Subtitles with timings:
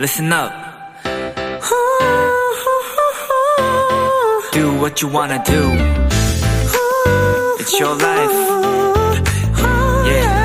[0.00, 0.50] listen up.
[4.50, 5.60] Do what you wanna do.
[7.58, 8.32] It's your life.
[10.06, 10.40] Yeah.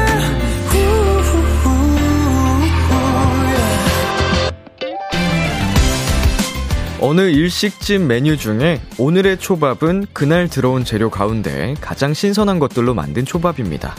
[7.00, 13.96] 어느 일식집 메뉴 중에 오늘의 초밥은 그날 들어온 재료 가운데 가장 신선한 것들로 만든 초밥입니다.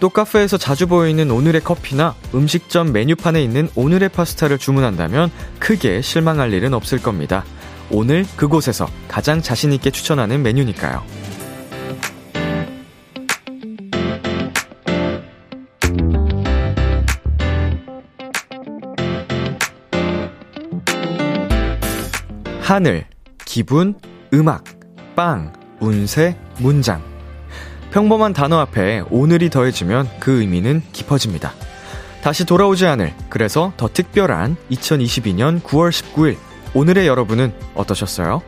[0.00, 6.72] 또 카페에서 자주 보이는 오늘의 커피나 음식점 메뉴판에 있는 오늘의 파스타를 주문한다면 크게 실망할 일은
[6.72, 7.44] 없을 겁니다.
[7.90, 11.02] 오늘 그곳에서 가장 자신있게 추천하는 메뉴니까요.
[22.60, 23.06] 하늘,
[23.46, 23.98] 기분,
[24.34, 24.62] 음악,
[25.16, 27.07] 빵, 운세, 문장.
[27.90, 31.54] 평범한 단어 앞에 오늘이 더해지면 그 의미는 깊어집니다.
[32.22, 36.36] 다시 돌아오지 않을, 그래서 더 특별한 2022년 9월 19일,
[36.74, 38.42] 오늘의 여러분은 어떠셨어요?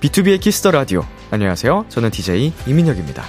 [0.00, 1.02] B2B의 키스터 라디오.
[1.30, 1.86] 안녕하세요.
[1.88, 3.24] 저는 DJ 이민혁입니다.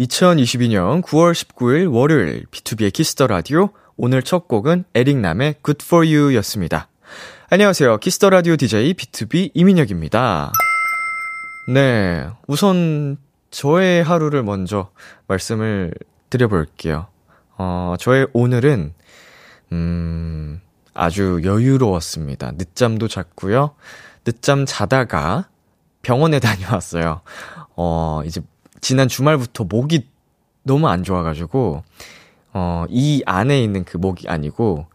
[0.00, 3.70] 2022년 9월 19일 월요일 B2B의 키스터 라디오.
[3.96, 6.88] 오늘 첫 곡은 에릭남의 Good For You 였습니다.
[7.50, 7.98] 안녕하세요.
[7.98, 10.52] 키스 더 라디오 DJ 비투비 이민혁입니다.
[11.70, 12.26] 네.
[12.46, 13.18] 우선
[13.50, 14.88] 저의 하루를 먼저
[15.26, 15.92] 말씀을
[16.30, 17.08] 드려볼게요.
[17.58, 18.94] 어, 저의 오늘은,
[19.72, 20.62] 음,
[20.94, 22.52] 아주 여유로웠습니다.
[22.52, 23.74] 늦잠도 잤고요.
[24.24, 25.48] 늦잠 자다가
[26.00, 27.20] 병원에 다녀왔어요.
[27.76, 28.40] 어, 이제
[28.80, 30.08] 지난 주말부터 목이
[30.62, 31.84] 너무 안 좋아가지고,
[32.54, 34.86] 어, 이 안에 있는 그 목이 아니고,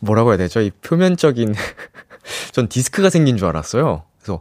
[0.00, 0.60] 뭐라고 해야 되죠?
[0.60, 1.54] 이 표면적인,
[2.50, 4.02] 전 디스크가 생긴 줄 알았어요.
[4.18, 4.40] 그래서,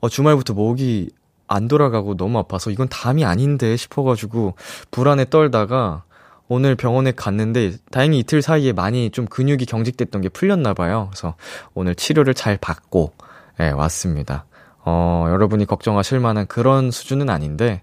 [0.00, 1.10] 어, 주말부터 목이
[1.46, 4.54] 안 돌아가고 너무 아파서 이건 담이 아닌데 싶어가지고
[4.90, 6.04] 불안에 떨다가
[6.46, 11.08] 오늘 병원에 갔는데 다행히 이틀 사이에 많이 좀 근육이 경직됐던 게 풀렸나 봐요.
[11.10, 11.34] 그래서
[11.74, 13.12] 오늘 치료를 잘 받고,
[13.60, 14.46] 예, 왔습니다.
[14.84, 17.82] 어, 여러분이 걱정하실 만한 그런 수준은 아닌데,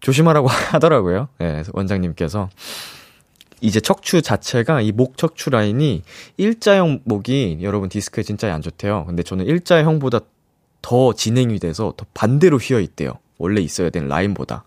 [0.00, 1.28] 조심하라고 하더라고요.
[1.40, 2.50] 예, 원장님께서.
[3.60, 6.02] 이제 척추 자체가 이 목 척추 라인이
[6.36, 9.04] 일자형 목이 여러분 디스크에 진짜 안 좋대요.
[9.06, 10.20] 근데 저는 일자형보다
[10.82, 13.12] 더 진행이 돼서 더 반대로 휘어 있대요.
[13.38, 14.64] 원래 있어야 되는 라인보다.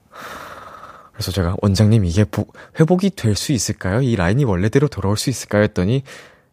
[1.13, 2.45] 그래서 제가 원장님 이게 보,
[2.79, 4.01] 회복이 될 수 있을까요?
[4.01, 5.63] 이 라인이 원래대로 돌아올 수 있을까요?
[5.63, 6.03] 했더니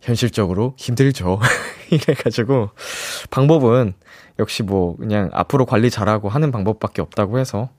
[0.00, 1.40] 현실적으로 힘들죠.
[1.90, 2.70] 이래가지고
[3.30, 3.94] 방법은
[4.38, 7.70] 역시 뭐 그냥 앞으로 관리 잘하고 하는 방법밖에 없다고 해서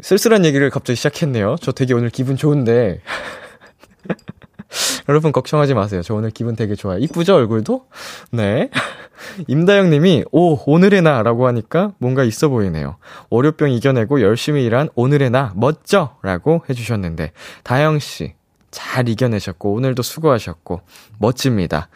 [0.00, 1.56] 쓸쓸한 얘기를 갑자기 시작했네요.
[1.60, 3.00] 저 되게 오늘 기분 좋은데.
[5.08, 6.02] 여러분 걱정하지 마세요.
[6.02, 6.98] 저 오늘 기분 되게 좋아요.
[6.98, 7.86] 이쁘죠, 얼굴도?
[8.32, 8.70] 네.
[9.48, 12.96] 임다영 님이, 오, 오늘의 나 라고 하니까 뭔가 있어 보이네요.
[13.30, 16.16] 월요병 이겨내고 열심히 일한 오늘의 나, 멋져!
[16.22, 17.32] 라고 해주셨는데,
[17.62, 18.34] 다영 씨,
[18.70, 20.80] 잘 이겨내셨고, 오늘도 수고하셨고,
[21.18, 21.88] 멋집니다.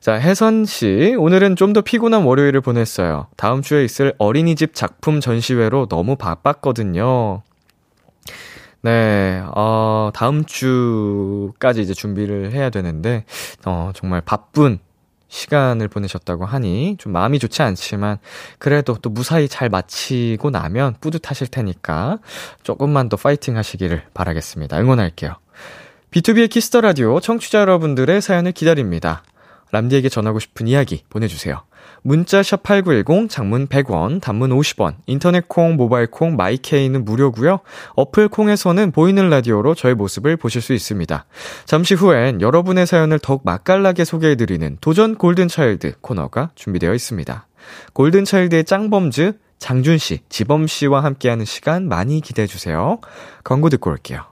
[0.00, 3.26] 자, 혜선 씨, 오늘은 좀 더 피곤한 월요일을 보냈어요.
[3.36, 7.42] 다음 주에 있을 어린이집 작품 전시회로 너무 바빴거든요.
[8.82, 13.24] 네, 어, 다음 주까지 이제 준비를 해야 되는데,
[13.64, 14.80] 어, 정말 바쁜
[15.32, 18.18] 시간을 보내셨다고 하니 좀 마음이 좋지 않지만
[18.58, 22.18] 그래도 또 무사히 잘 마치고 나면 뿌듯하실 테니까
[22.62, 24.78] 조금만 더 파이팅 하시기를 바라겠습니다.
[24.78, 25.36] 응원할게요.
[26.10, 29.22] 비투비의 키스 더 라디오 청취자 여러분들의 사연을 기다립니다.
[29.70, 31.62] 람디에게 전하고 싶은 이야기 보내주세요.
[32.02, 37.60] 문자 샵 8910 장문 100원, 단문 50원, 인터넷 콩, 모바일 콩, 마이케이는 무료고요.
[37.94, 41.24] 어플 콩에서는 보이는 라디오로 저의 모습을 보실 수 있습니다.
[41.64, 47.46] 잠시 후엔 여러분의 사연을 더욱 맛깔나게 소개해 드리는 도전 골든 차일드 코너가 준비되어 있습니다.
[47.92, 52.98] 골든 차일드의 짱범즈 장준 씨, 지범 씨와 함께하는 시간 많이 기대해 주세요.
[53.44, 54.31] 광고 듣고 올게요.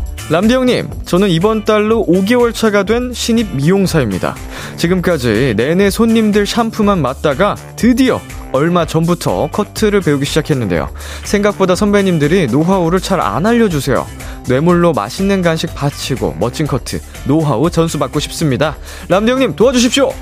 [0.31, 4.33] 람디 형님, 저는 이번 달로 5개월 차가 된 신입 미용사입니다.
[4.77, 8.21] 지금까지 내내 손님들 샴푸만 맡다가 드디어
[8.53, 10.89] 얼마 전부터 커트를 배우기 시작했는데요.
[11.25, 14.07] 생각보다 선배님들이 노하우를 잘 안 알려주세요.
[14.47, 18.77] 뇌물로 맛있는 간식 바치고 멋진 커트, 노하우 전수 받고 싶습니다.
[19.09, 20.13] 람디 형님 도와주십시오!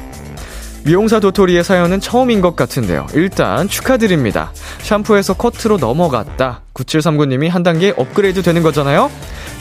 [0.85, 3.06] 미용사 도토리의 사연은 처음인 것 같은데요.
[3.13, 4.53] 일단 축하드립니다.
[4.81, 6.61] 샴푸에서 커트로 넘어갔다.
[6.73, 9.11] 9739님이 한 단계 업그레이드 되는 거잖아요?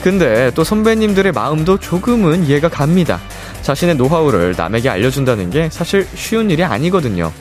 [0.03, 3.21] 근데 또 선배님들의 마음도 조금은 이해가 갑니다.
[3.63, 7.33] 자신의 노하우를 남에게 알려준다는 게 사실 쉬운 일이 아니거든요.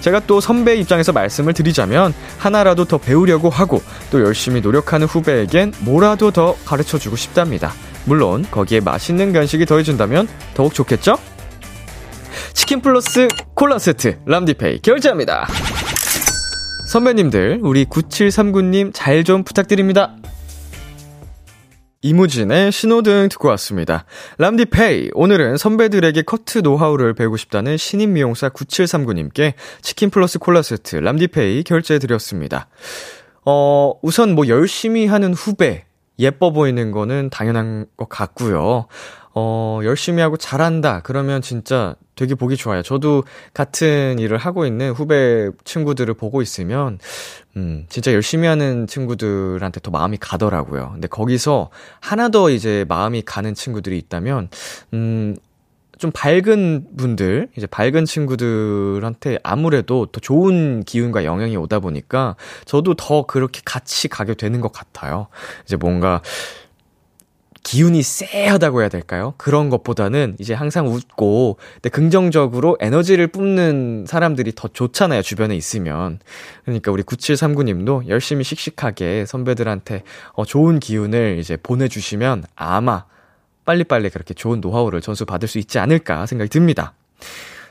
[0.00, 6.30] 제가 또 선배 입장에서 말씀을 드리자면 하나라도 더 배우려고 하고 또 열심히 노력하는 후배에겐 뭐라도
[6.30, 7.72] 더 가르쳐 주고 싶답니다.
[8.04, 11.18] 물론 거기에 맛있는 간식이 더해준다면 더욱 좋겠죠?
[12.54, 15.46] 치킨 플러스 콜라 세트 람디페이 결제합니다.
[16.90, 20.14] 선배님들, 우리 9739님 잘 좀 부탁드립니다.
[22.00, 24.04] 이무진의 신호등 듣고 왔습니다.
[24.38, 25.10] 람디페이.
[25.14, 32.68] 오늘은 선배들에게 커트 노하우를 배우고 싶다는 신인 미용사 9739님께 치킨 플러스 콜라 세트 람디페이 결제해드렸습니다.
[33.44, 35.86] 어, 우선 뭐 열심히 하는 후배,
[36.20, 38.86] 예뻐 보이는 거는 당연한 것 같고요.
[39.34, 41.00] 어, 열심히 하고 잘한다.
[41.02, 42.82] 그러면 진짜 되게 보기 좋아요.
[42.82, 43.24] 저도
[43.54, 46.98] 같은 일을 하고 있는 후배 친구들을 보고 있으면,
[47.58, 50.90] 음, 진짜 열심히 하는 친구들한테 더 마음이 가더라고요.
[50.92, 51.70] 근데 거기서
[52.00, 54.48] 하나 더 이제 마음이 가는 친구들이 있다면,
[54.94, 55.36] 음,
[55.98, 63.26] 좀 밝은 분들, 이제 밝은 친구들한테 아무래도 더 좋은 기운과 영향이 오다 보니까 저도 더
[63.26, 65.26] 그렇게 같이 가게 되는 것 같아요.
[65.64, 66.22] 이제 뭔가
[67.68, 69.34] 기운이 쎄하다고 해야 될까요?
[69.36, 76.18] 그런 것보다는 이제 항상 웃고, 근데 긍정적으로 에너지를 뿜는 사람들이 더 좋잖아요, 주변에 있으면.
[76.64, 83.04] 그러니까 우리 9739님도 열심히 씩씩하게 선배들한테 어, 좋은 기운을 이제 보내주시면 아마
[83.66, 86.94] 빨리빨리 그렇게 좋은 노하우를 전수 받을 수 있지 않을까 생각이 듭니다.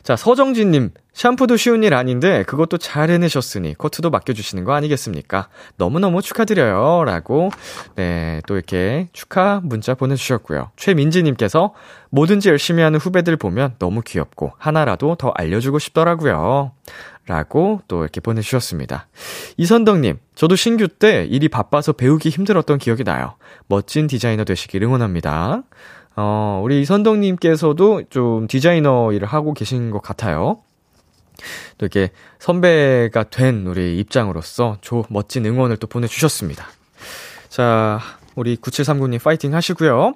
[0.07, 5.49] 자, 서정진님, 샴푸도 쉬운 일 아닌데 그것도 잘 해내셨으니 코트도 맡겨주시는 거 아니겠습니까?
[5.75, 7.03] 너무너무 축하드려요.
[7.03, 7.51] 라고,
[7.97, 10.71] 네, 또 이렇게 축하 문자 보내주셨고요.
[10.77, 11.73] 최민지님께서
[12.11, 16.71] 뭐든지 열심히 하는 후배들 보면 너무 귀엽고 하나라도 더 알려주고 싶더라고요.
[17.25, 19.09] 라고 또 이렇게 보내주셨습니다.
[19.57, 23.35] 이선덕님, 저도 신규 때 일이 바빠서 배우기 힘들었던 기억이 나요.
[23.67, 25.63] 멋진 디자이너 되시길 응원합니다.
[26.17, 30.59] 어, 우리 이선덕님께서도 좀 디자이너 일을 하고 계신 것 같아요.
[31.77, 32.09] 또 이렇게
[32.39, 36.65] 선배가 된 우리 입장으로서 조, 멋진 응원을 또 보내주셨습니다.
[37.49, 37.99] 자,
[38.35, 40.15] 우리 9739님 파이팅 하시고요.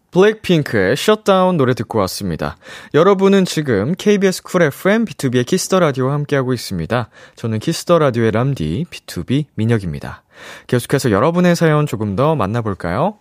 [0.11, 2.57] 블랙핑크의 Shut Down 노래 듣고 왔습니다.
[2.93, 7.09] 여러분은 지금 KBS 쿨 FM 비투비의 키스 더 라디오와 함께하고 있습니다.
[7.35, 10.23] 저는 키스 더 라디오의 람디 비투비 민혁입니다.
[10.67, 13.17] 계속해서 여러분의 사연 조금 더 만나볼까요?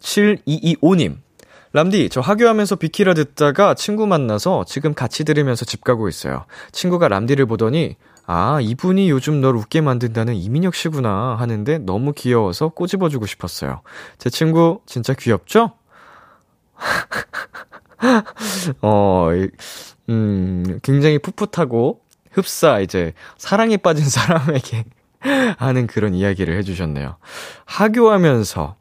[0.00, 1.16] 7225님.
[1.74, 6.46] 람디, 저 하교하면서 비키라 듣다가 친구 만나서 지금 같이 들으면서 집 가고 있어요.
[6.72, 13.26] 친구가 람디를 보더니 아, 이분이 요즘 널 웃게 만든다는 이민혁 씨구나 하는데 너무 귀여워서 꼬집어주고
[13.26, 13.80] 싶었어요.
[14.18, 15.72] 제 친구 진짜 귀엽죠?
[18.82, 19.28] 어,
[20.08, 24.84] 음, 굉장히 풋풋하고 흡사 이제 사랑에 빠진 사람에게
[25.58, 27.16] 하는 그런 이야기를 해주셨네요.
[27.64, 28.76] 하교하면서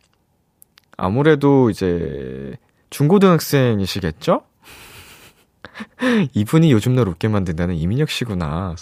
[0.97, 2.55] 아무래도 이제
[2.89, 4.43] 중고등학생이시겠죠?
[6.33, 8.75] 이분이 요즘 널 웃게 만든다는 이민혁 씨구나.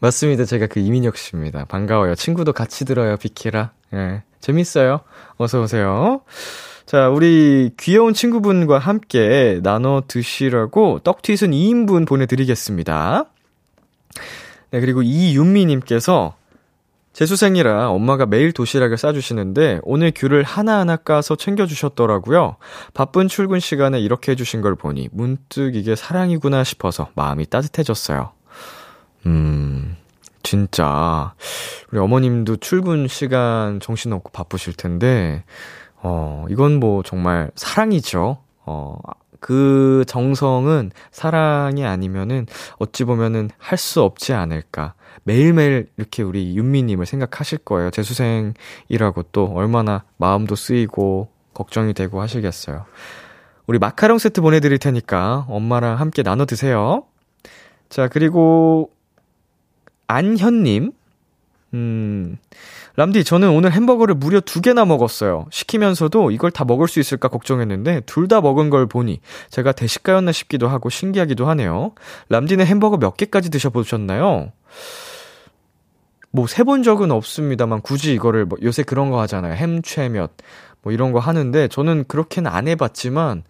[0.00, 0.44] 맞습니다.
[0.44, 1.64] 제가 그 이민혁 씨입니다.
[1.64, 2.14] 반가워요.
[2.14, 3.72] 친구도 같이 들어요, 비키라.
[3.94, 4.22] 예.
[4.40, 5.00] 재밌어요.
[5.36, 6.22] 어서오세요.
[6.88, 13.26] 자, 우리 귀여운 친구분과 함께 나눠 드시라고 떡튀순 2인분 보내드리겠습니다.
[14.70, 16.34] 네, 그리고 이윤미님께서
[17.12, 22.56] 재수생이라 엄마가 매일 도시락을 싸주시는데 오늘 귤을 하나하나 까서 챙겨주셨더라고요.
[22.94, 28.32] 바쁜 출근 시간에 이렇게 해주신 걸 보니 문득 이게 사랑이구나 싶어서 마음이 따뜻해졌어요.
[29.26, 29.94] 음,
[30.42, 31.34] 진짜.
[31.92, 35.44] 우리 어머님도 출근 시간 정신없고 바쁘실 텐데,
[36.02, 38.38] 어, 이건 뭐 정말 사랑이죠.
[38.66, 38.98] 어,
[39.40, 42.46] 그 정성은 사랑이 아니면은
[42.78, 44.94] 어찌 보면은 할 수 없지 않을까.
[45.24, 47.90] 매일매일 이렇게 우리 윤미님을 생각하실 거예요.
[47.90, 52.84] 재수생이라고 또 얼마나 마음도 쓰이고 걱정이 되고 하시겠어요.
[53.66, 57.04] 우리 마카롱 세트 보내드릴 테니까 엄마랑 함께 나눠 드세요.
[57.88, 58.90] 자, 그리고
[60.06, 60.92] 안현님,
[61.74, 62.38] 음,
[62.98, 65.46] 람디, 저는 오늘 햄버거를 무려 두 개나 먹었어요.
[65.52, 70.66] 시키면서도 이걸 다 먹을 수 있을까 걱정했는데, 둘 다 먹은 걸 보니, 제가 대식가였나 싶기도
[70.66, 71.92] 하고, 신기하기도 하네요.
[72.28, 74.50] 람디는 햄버거 몇 개까지 드셔보셨나요?
[76.32, 79.54] 뭐, 세 본 적은 없습니다만, 굳이 이거를, 뭐 요새 그런 거 하잖아요.
[79.54, 80.32] 햄최몇,
[80.82, 83.44] 뭐 이런 거 하는데, 저는 그렇게는 안 해봤지만,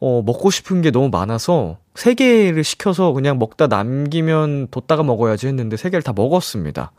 [0.00, 5.78] 어, 먹고 싶은 게 너무 많아서, 세 개를 시켜서 그냥 먹다 남기면 뒀다가 먹어야지 했는데,
[5.78, 6.92] 세 개를 다 먹었습니다.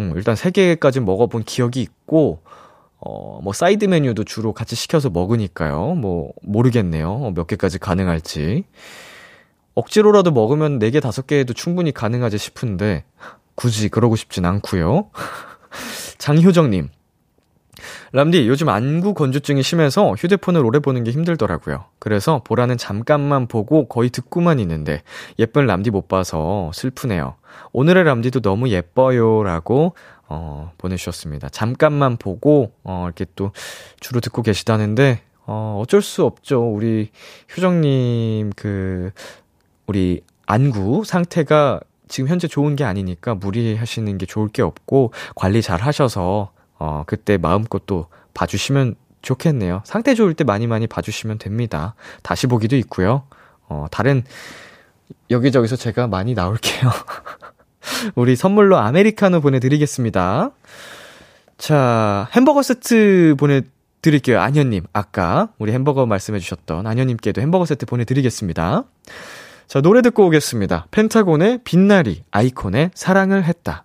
[0.00, 2.42] 음, 일단 세 개까지 먹어본 기억이 있고,
[3.00, 5.94] 어, 뭐, 사이드 메뉴도 주로 같이 시켜서 먹으니까요.
[5.94, 7.32] 뭐, 모르겠네요.
[7.34, 8.64] 몇 개까지 가능할지.
[9.74, 13.04] 억지로라도 먹으면 4개, 5개 해도 충분히 가능하지 싶은데,
[13.54, 15.10] 굳이 그러고 싶진 않고요
[16.18, 16.90] 장효정님.
[18.12, 21.84] 람디, 요즘 안구 건조증이 심해서 휴대폰을 오래 보는 게 힘들더라고요.
[21.98, 25.02] 그래서 보라는 잠깐만 보고 거의 듣고만 있는데
[25.38, 27.34] 예쁜 람디 못 봐서 슬프네요.
[27.72, 29.42] 오늘의 람디도 너무 예뻐요.
[29.42, 29.94] 라고,
[30.28, 31.48] 어, 보내주셨습니다.
[31.48, 33.52] 잠깐만 보고, 어, 이렇게 또
[34.00, 36.62] 주로 듣고 계시다는데, 어, 어쩔 수 없죠.
[36.62, 37.10] 우리
[37.56, 39.10] 효정님, 그,
[39.86, 45.80] 우리 안구 상태가 지금 현재 좋은 게 아니니까 무리하시는 게 좋을 게 없고, 관리 잘
[45.80, 49.82] 하셔서, 어, 그때 마음껏 또 봐주시면 좋겠네요.
[49.84, 51.94] 상태 좋을 때 많이 많이 봐주시면 됩니다.
[52.22, 53.24] 다시 보기도 있고요.
[53.68, 54.22] 어, 다른,
[55.30, 56.90] 여기저기서 제가 많이 나올게요.
[58.14, 60.50] 우리 선물로 아메리카노 보내드리겠습니다.
[61.56, 64.40] 자, 햄버거 세트 보내드릴게요.
[64.40, 64.84] 안현님.
[64.92, 68.84] 아까 우리 햄버거 말씀해주셨던 안현님께도 햄버거 세트 보내드리겠습니다.
[69.66, 70.86] 자, 노래 듣고 오겠습니다.
[70.90, 73.84] 펜타곤의 빛나리, 아이콘의 사랑을 했다.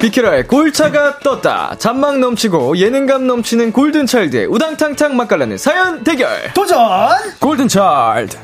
[0.00, 1.76] 비키라의 골차가 떴다.
[1.78, 6.52] 잔망 넘치고 예능감 넘치는 골든차일드의 우당탕탕 맛깔나는 사연 대결.
[6.54, 6.78] 도전!
[7.38, 8.36] 골든 차일드.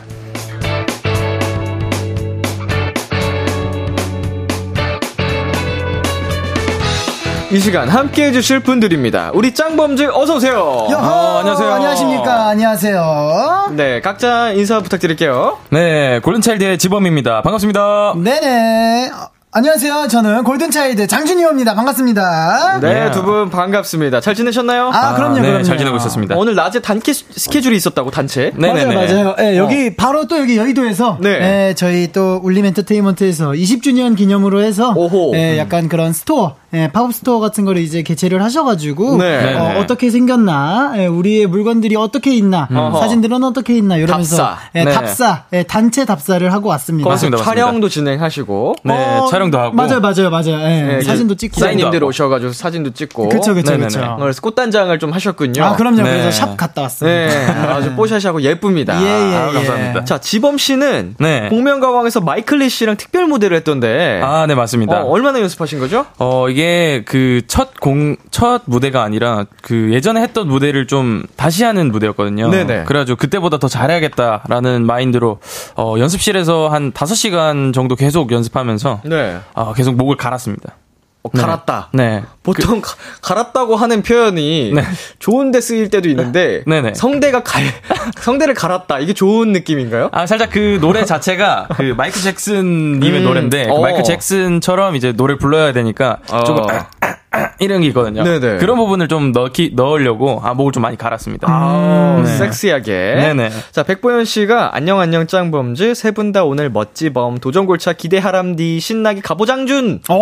[7.52, 9.30] 이 시간 함께 해주실 분들입니다.
[9.32, 10.60] 우리 짱범즈 어서오세요.
[10.60, 11.72] 어, 안녕하세요.
[11.72, 12.48] 안녕하십니까.
[12.48, 13.72] 안녕하세요.
[13.76, 15.56] 네, 각자 인사 부탁드릴게요.
[15.70, 17.40] 네, 골든 차일드의 지범입니다.
[17.42, 18.14] 반갑습니다.
[18.22, 19.10] 네네.
[19.56, 20.08] 어, 안녕하세요.
[20.08, 21.74] 저는 골든차일드 장준이입니다.
[21.74, 22.78] 반갑습니다.
[22.80, 23.10] 네, 예.
[23.10, 24.20] 두분 반갑습니다.
[24.20, 24.90] 잘 지내셨나요?
[24.92, 25.62] 아, 그럼요, 네, 그럼요.
[25.64, 26.36] 잘 지내고 있었습니다.
[26.36, 28.52] 오늘 낮에 단체 스케줄이 있었다고, 단체.
[28.54, 28.94] 네네네.
[28.94, 29.36] 맞아요, 맞아요.
[29.40, 31.30] 예, 여기 바로 또 여기 여의도에서 네.
[31.70, 35.32] 예, 저희 또 울림 엔터테인먼트에서 20주년 기념으로 해서 오호.
[35.36, 39.54] 예, 약간 그런 스토어, 예, 팝업 스토어 같은 거를 이제 개최를 하셔가지고 네.
[39.54, 39.80] 어, 네네.
[39.80, 43.00] 어떻게 생겼나, 예, 우리의 물건들이 어떻게 있나, 어허.
[43.00, 44.58] 사진들은 어떻게 있나 이러면서 답사.
[44.74, 44.92] 예, 네.
[44.92, 47.04] 답사, 예, 단체 답사를 하고 왔습니다.
[47.04, 47.42] 고맙습니다.
[47.42, 48.74] 촬영도 진행하시고.
[48.82, 49.74] 네, 어, 촬영 도 하고.
[49.74, 50.60] 맞아요, 맞아요, 맞아요.
[50.70, 51.60] 예, 네, 사진도 찍고.
[51.60, 52.02] 사인님들.
[52.04, 53.28] 오셔가지고 사진도 찍고.
[53.28, 53.76] 그쵸, 그쵸.
[53.78, 54.16] 그쵸.
[54.18, 55.62] 그래서 꽃단장을 좀 하셨군요.
[55.64, 56.02] 아, 그럼요.
[56.02, 56.10] 네.
[56.10, 57.16] 그래서 샵 갔다 왔습니다.
[57.28, 59.00] 네, 아주 뽀샤시하고 예쁩니다.
[59.00, 59.52] 예, 예, 아, 예.
[59.54, 60.04] 감사합니다.
[60.04, 61.48] 자, 지범 씨는 네.
[61.48, 64.20] 복면가왕에서 마이클리 씨랑 특별 무대를 했던데.
[64.22, 65.02] 아, 네, 맞습니다.
[65.02, 66.06] 어, 얼마나 연습하신 거죠?
[66.18, 71.90] 어, 이게 그 첫 공, 첫 무대가 아니라 그 예전에 했던 무대를 좀 다시 하는
[71.92, 72.50] 무대였거든요.
[72.50, 72.84] 네네.
[72.84, 75.38] 그래가지고 그때보다 더 잘해야겠다라는 마인드로
[75.76, 79.25] 어, 연습실에서 한 5시간 정도 계속 연습하면서 네.
[79.54, 80.74] 어, 계속 목을 갈았습니다.
[81.22, 81.88] 어, 갈았다.
[81.92, 82.22] 네.
[82.44, 84.82] 보통 가- 갈았다고 하는 표현이 네.
[85.18, 86.94] 좋은데 쓰일 때도 있는데 네네.
[86.94, 87.64] 성대가 갈
[88.22, 90.10] 성대를 갈았다 이게 좋은 느낌인가요?
[90.12, 93.80] 아, 살짝 그 노래 자체가 그 마이클 잭슨 님의 음, 노래인데 그 어.
[93.80, 96.44] 마이클 잭슨처럼 이제 노래를 불러야 되니까 어.
[96.44, 97.16] 조금 아, 아, 아,
[97.60, 98.22] 이런 게 있거든요.
[98.24, 98.58] 네네.
[98.58, 101.46] 그런 부분을 좀 넣기 넣으려고 아, 목을 좀 많이 갈았습니다.
[101.50, 102.36] 아, 네.
[102.36, 102.92] 섹시하게.
[103.16, 103.50] 네네.
[103.72, 110.00] 자, 백보현 씨가 안녕 안녕 짱범즈 세 분 다 오늘 멋지범 도전골차 기대하람디 신나게 가보장준
[110.10, 110.14] 오,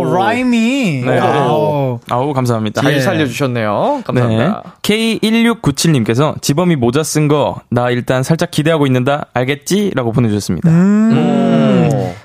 [0.00, 1.02] 오, 라임이.
[1.04, 1.18] 네.
[1.18, 2.00] 와우.
[2.10, 2.82] 아우 감사합니다.
[2.82, 3.00] 잘 예.
[3.00, 4.02] 살려주셨네요.
[4.04, 4.62] 감사합니다.
[4.82, 5.20] 네.
[5.20, 9.92] K1697님께서 지범이 모자 쓴 거 나 일단 살짝 기대하고 있는다 알겠지?
[9.94, 10.68] 라고 보내주셨습니다.
[10.68, 11.41] 음.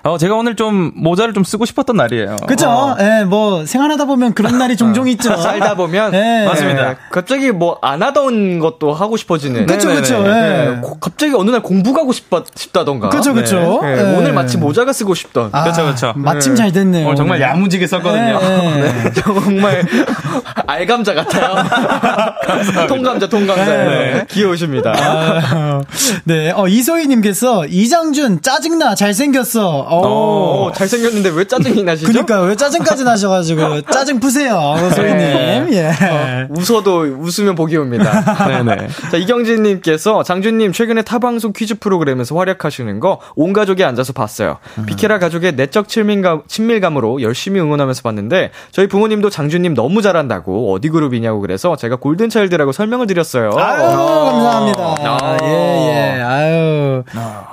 [0.04, 2.38] 어, 제가 오늘 좀 모자를 좀 쓰고 싶었던 날이에요.
[2.48, 2.96] 그죠?
[3.00, 5.34] 예, 뭐, 생활하다 보면 그런 날이 종종 있죠.
[5.34, 5.38] 어.
[5.42, 6.46] 살다 보면 네.
[6.46, 6.90] 맞습니다.
[6.90, 9.66] 네, 갑자기 뭐 안 하던 것도 하고 싶어지는.
[9.66, 10.02] 그쵸, 네네네.
[10.02, 10.24] 그쵸.
[10.24, 10.82] 네, 예.
[10.82, 13.10] 고- 갑자기 어느 날 공부 가고 싶다, 싶다던가.
[13.10, 13.80] 그쵸, 그쵸.
[13.84, 14.16] 네, 예.
[14.18, 15.50] 오늘 마침 모자가 쓰고 싶던.
[15.54, 16.14] 아, 그쵸, 그쵸.
[16.16, 17.06] 마침 잘 됐네요.
[17.06, 17.40] 오늘 정말.
[17.42, 18.40] 야무지게 썼거든요.
[18.42, 19.12] 예, 예.
[19.22, 19.86] 정말
[20.68, 21.56] 알감자 같아요.
[22.88, 23.66] 통감자, 통감자.
[23.66, 24.26] 네.
[24.30, 24.94] 귀여우십니다.
[24.96, 25.82] 아,
[26.26, 29.67] 네, 어, 이소희님께서 이장준 짜증나 잘생겼어.
[29.70, 30.68] 어.
[30.68, 32.12] 오, 잘생겼는데 왜 짜증이 나시죠?
[32.12, 32.42] 그니까요.
[32.44, 33.82] 왜 짜증까지 나셔가지고.
[33.92, 34.76] 짜증 푸세요.
[34.96, 35.18] 소희님.
[35.18, 35.68] 네.
[35.72, 35.88] 예.
[35.88, 38.24] 어, 웃어도 웃으면 복이 옵니다.
[38.48, 38.88] 네네.
[39.12, 44.58] 자, 이경진님께서 장준님 최근에 타방송 퀴즈 프로그램에서 활약하시는 거 온 가족이 앉아서 봤어요.
[44.88, 51.40] 비케라 가족의 내적 친밀감, 친밀감으로 열심히 응원하면서 봤는데 저희 부모님도 장준님 너무 잘한다고 어디 그룹이냐고
[51.42, 53.52] 그래서 제가 골든 차일드라고 설명을 드렸어요.
[53.58, 54.96] 아유, 감사합니다.
[55.00, 55.38] 아.
[55.44, 56.22] 예, 예.
[56.22, 57.04] 아유.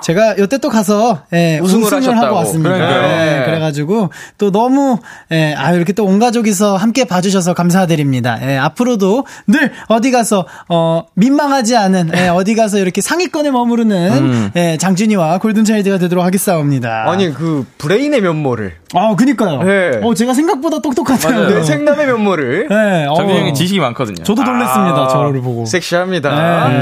[0.01, 2.25] 제가 요때 또 가서, 예, 우승을 우승을, 하셨다고.
[2.27, 2.69] 하고 왔습니다.
[2.73, 3.03] 그러니까요.
[3.41, 4.97] 예, 그래가지고, 또 너무,
[5.31, 8.37] 예, 아유, 이렇게 또 온 가족이서 함께 봐주셔서 감사드립니다.
[8.43, 14.77] 예, 앞으로도 늘 어디 가서, 어, 민망하지 않은, 예, 어디 가서 이렇게 상위권에 머무르는, 예,
[14.77, 17.05] 장준이와 골든차일드가 되도록 하겠사옵니다.
[17.09, 19.63] 아니 그 브레인의 면모를 아, 그니까요.
[19.63, 19.99] 네.
[20.03, 21.49] 어, 제가 생각보다 똑똑하더라고요.
[21.57, 23.15] 내 생남의 면모를 네, 어.
[23.15, 24.23] 장준이 형이 지식이 많거든요.
[24.23, 25.01] 저도 놀랐습니다.
[25.03, 25.65] 아, 저를 보고.
[25.65, 26.69] 섹시합니다.
[26.69, 26.75] 네,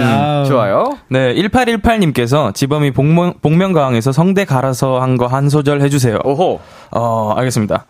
[0.43, 0.45] 음.
[0.47, 0.97] 좋아요.
[1.09, 6.19] 네, 1818님께서 지범이 복면, 복면가왕에서 성대 갈아서 한거 한 소절 해주세요.
[6.23, 6.59] 오호.
[6.91, 7.85] 어, 알겠습니다.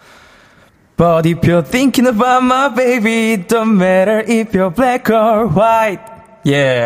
[0.95, 6.12] But if you're thinking about my baby, it don't matter if you're black or white.
[6.45, 6.85] 예.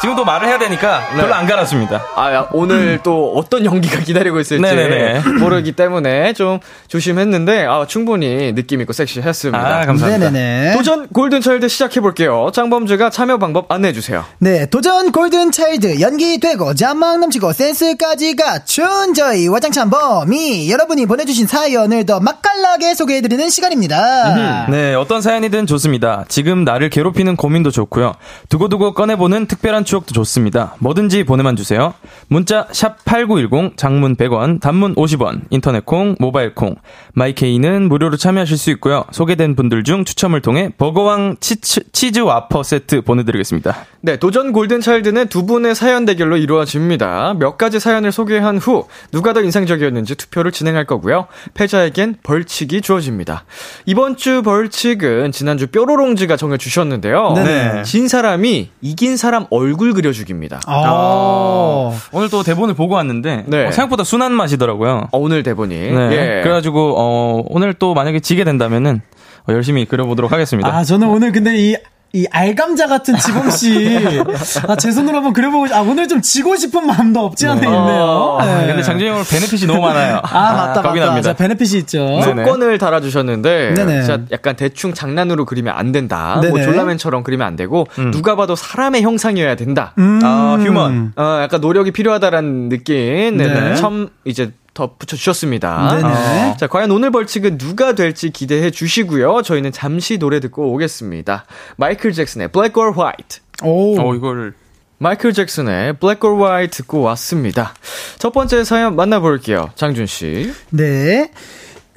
[0.00, 2.04] 지금도 말을 해야 되니까 별로 안 갈았습니다.
[2.14, 5.20] 아, 야, 오늘 또 어떤 연기가 기다리고 있을지 네네네.
[5.40, 6.58] 모르기 때문에 좀
[6.88, 9.58] 조심했는데 아, 충분히 느낌 있고 섹시했습니다.
[9.58, 10.30] 아, 감사합니다.
[10.30, 10.74] 네네네.
[10.76, 12.50] 도전 골든 차일드 시작해 볼게요.
[12.52, 14.24] 짱범주가 참여 방법 안내해 주세요.
[14.38, 21.46] 네, 도전 골든 차일드 연기 되고 잔망 넘치고 센스까지 갖춘 저희 와장창 범이 여러분이 보내주신
[21.46, 24.66] 사연을 더 맛깔나게 소개해 드리는 시간입니다.
[24.68, 26.24] 네, 어떤 사연이든 좋습니다.
[26.28, 28.14] 지금 나를 괴롭히는 고민도 좋고요.
[28.48, 30.76] 두고두고 꺼내보는 특별한 추억도 좋습니다.
[30.78, 31.92] 뭐든지 보내만 주세요.
[32.28, 36.76] 문자 샵 8910, 장문 100원, 단문 50원, 인터넷 콩, 모바일 콩,
[37.12, 39.04] 마이케이는 무료로 참여하실 수 있고요.
[39.10, 43.76] 소개된 분들 중 추첨을 통해 버거왕 치즈 와퍼 세트 보내드리겠습니다.
[44.04, 47.36] 네, 도전 골든차일드는 두 분의 사연 대결로 이루어집니다.
[47.38, 51.26] 몇 가지 사연을 소개한 후 누가 더 인상적이었는지 투표를 진행할 거고요.
[51.54, 53.46] 패자에겐 벌칙이 주어집니다.
[53.86, 57.32] 이번 주 벌칙은 지난주 뾰로롱즈가 정해주셨는데요.
[57.34, 57.82] 네네.
[57.84, 60.60] 진 사람이 이긴 사람 얼굴 그려주기입니다.
[60.66, 61.90] 아.
[62.12, 63.66] 오늘 또 대본을 보고 왔는데 네.
[63.68, 65.08] 어, 생각보다 순한 맛이더라고요.
[65.12, 65.74] 어, 오늘 대본이.
[65.74, 66.08] 네.
[66.12, 66.42] 예.
[66.42, 69.00] 그래가지고 어, 오늘 또 만약에 지게 된다면은
[69.48, 70.68] 어, 열심히 그려보도록 하겠습니다.
[70.68, 71.76] 아, 저는 오늘 근데 이,
[72.14, 74.22] 이 알감자 같은 지범씨.
[74.68, 78.38] 아, 제 손으로 한번 그려보고, 싶- 아, 오늘 좀 지고 싶은 마음도 없지 않아 있네요.
[78.40, 78.66] 아, 네.
[78.68, 80.20] 근데 장준이 형 베네핏이 너무 많아요.
[80.22, 80.94] 아, 맞다, 맞다.
[81.06, 81.22] 납니다.
[81.22, 82.04] 자, 베네핏이 있죠.
[82.04, 82.44] 네네.
[82.44, 84.02] 조건을 달아주셨는데 네네.
[84.04, 86.34] 진짜 약간 대충 장난으로 그리면 안 된다.
[86.40, 86.62] 뭐 네네.
[86.62, 89.92] 졸라맨처럼 그리면 안 되고 누가 봐도 사람의 형상이어야 된다.
[89.98, 90.20] 음.
[90.22, 91.14] 아, 휴먼.
[91.16, 93.38] 어, 약간 노력이 필요하다라는 느낌.
[93.38, 93.48] 네.
[93.48, 93.74] 네.
[93.74, 95.96] 처음 이제 덧붙여 주셨습니다.
[95.96, 96.56] 네네.
[96.58, 99.42] 자, 과연 오늘 벌칙은 누가 될지 기대해 주시고요.
[99.42, 101.46] 저희는 잠시 노래 듣고 오겠습니다.
[101.76, 103.40] 마이클 잭슨의 Black or White.
[103.62, 103.98] 오.
[104.00, 104.54] 어, 이거를.
[104.98, 107.74] 마이클 잭슨의 Black or White 듣고 왔습니다.
[108.18, 109.70] 첫 번째 사연 만나볼게요.
[109.76, 110.52] 장준 씨.
[110.70, 111.30] 네.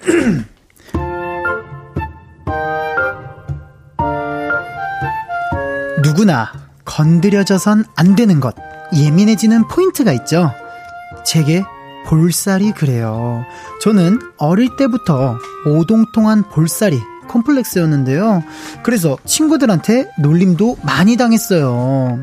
[6.03, 6.51] 누구나
[6.85, 8.55] 건드려져선 안 되는 것,
[8.95, 10.51] 예민해지는 포인트가 있죠.
[11.25, 11.63] 제게
[12.07, 13.45] 볼살이 그래요.
[13.81, 18.43] 저는 어릴 때부터 오동통한 볼살이 컴플렉스였는데요.
[18.81, 22.17] 그래서 친구들한테 놀림도 많이 당했어요.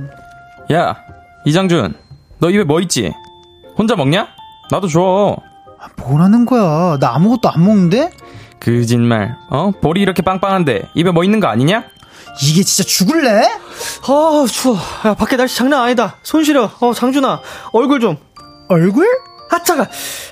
[0.73, 0.97] 야,
[1.45, 1.95] 이장준.
[2.39, 3.13] 너 입에 뭐 있지?
[3.77, 4.29] 혼자 먹냐?
[4.71, 5.37] 나도 줘.
[5.99, 6.97] 뭐라는 거야?
[6.99, 8.11] 나 아무것도 안 먹는데?
[8.61, 9.37] 거짓말.
[9.51, 9.71] 어?
[9.83, 11.85] 볼이 이렇게 빵빵한데 입에 뭐 있는 거 아니냐?
[12.43, 13.43] 이게 진짜 죽을래?
[14.09, 14.79] 아, 추워.
[15.05, 16.17] 야, 밖에 날씨 장난 아니다.
[16.23, 16.71] 손 시려.
[16.81, 17.41] 어, 장준아.
[17.73, 18.17] 얼굴 좀.
[18.69, 19.07] 얼굴?
[19.51, 19.89] 아, 차가.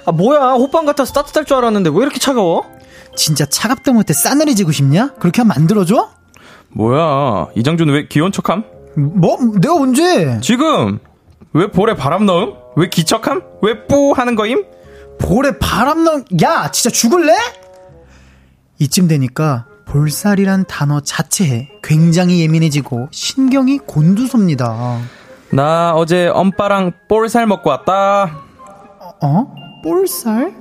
[0.06, 0.52] 아, 뭐야.
[0.52, 2.64] 호빵 같아서 따뜻할 줄 알았는데 왜 이렇게 차가워?
[3.16, 5.12] 진짜 차갑다 못해 싸늘해지고 싶냐?
[5.18, 6.10] 그렇게 하면 만들어줘?
[6.70, 8.64] 뭐야, 이장준 왜 귀여운 척함?
[8.96, 9.36] 뭐?
[9.60, 10.40] 내가 언제?
[10.40, 10.98] 지금!
[11.52, 12.54] 왜 볼에 바람 넣음?
[12.76, 13.42] 왜 기척함?
[13.60, 14.64] 왜 뿌 하는 거임?
[15.18, 17.34] 볼에 바람 넣, 야, 진짜 죽을래?
[18.78, 24.98] 이쯤 되니까 볼살이란 단어 자체에 굉장히 예민해지고 신경이 곤두섭니다.
[25.52, 28.38] 나 어제 엄빠랑 볼살 먹고 왔다.
[29.22, 29.46] 어?
[29.82, 30.52] 볼살?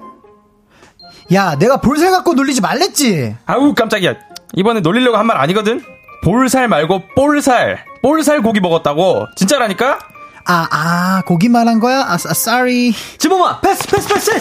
[1.34, 3.36] 야, 내가 볼살 갖고 놀리지 말랬지?
[3.46, 4.16] 아우, 깜짝이야.
[4.56, 5.82] 이번에 놀리려고 한 말 아니거든?
[6.24, 7.84] 볼살 말고 볼살.
[8.04, 9.28] 볼살 고기 먹었다고.
[9.36, 10.00] 진짜라니까?
[10.46, 12.02] 아, 아, 고기 말한 거야?
[12.02, 12.94] 아, 아 sorry.
[13.18, 14.32] 지범아, 패스, 패스, 패스!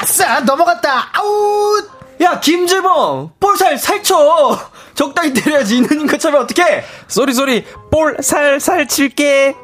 [0.00, 1.10] 아싸, 넘어갔다.
[1.12, 1.90] 아웃!
[2.20, 3.30] 야, 김지범!
[3.40, 4.58] 볼 살살 쳐!
[4.94, 5.76] 적당히 때려야지.
[5.78, 6.84] 있는 것처럼 어떡해!
[7.08, 7.64] Sorry sorry.
[7.90, 9.54] 볼 살살 칠게.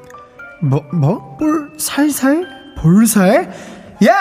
[0.61, 1.37] 뭐, 뭐?
[1.39, 2.47] 볼, 살살?
[2.79, 3.53] 볼살?
[4.07, 4.15] 야!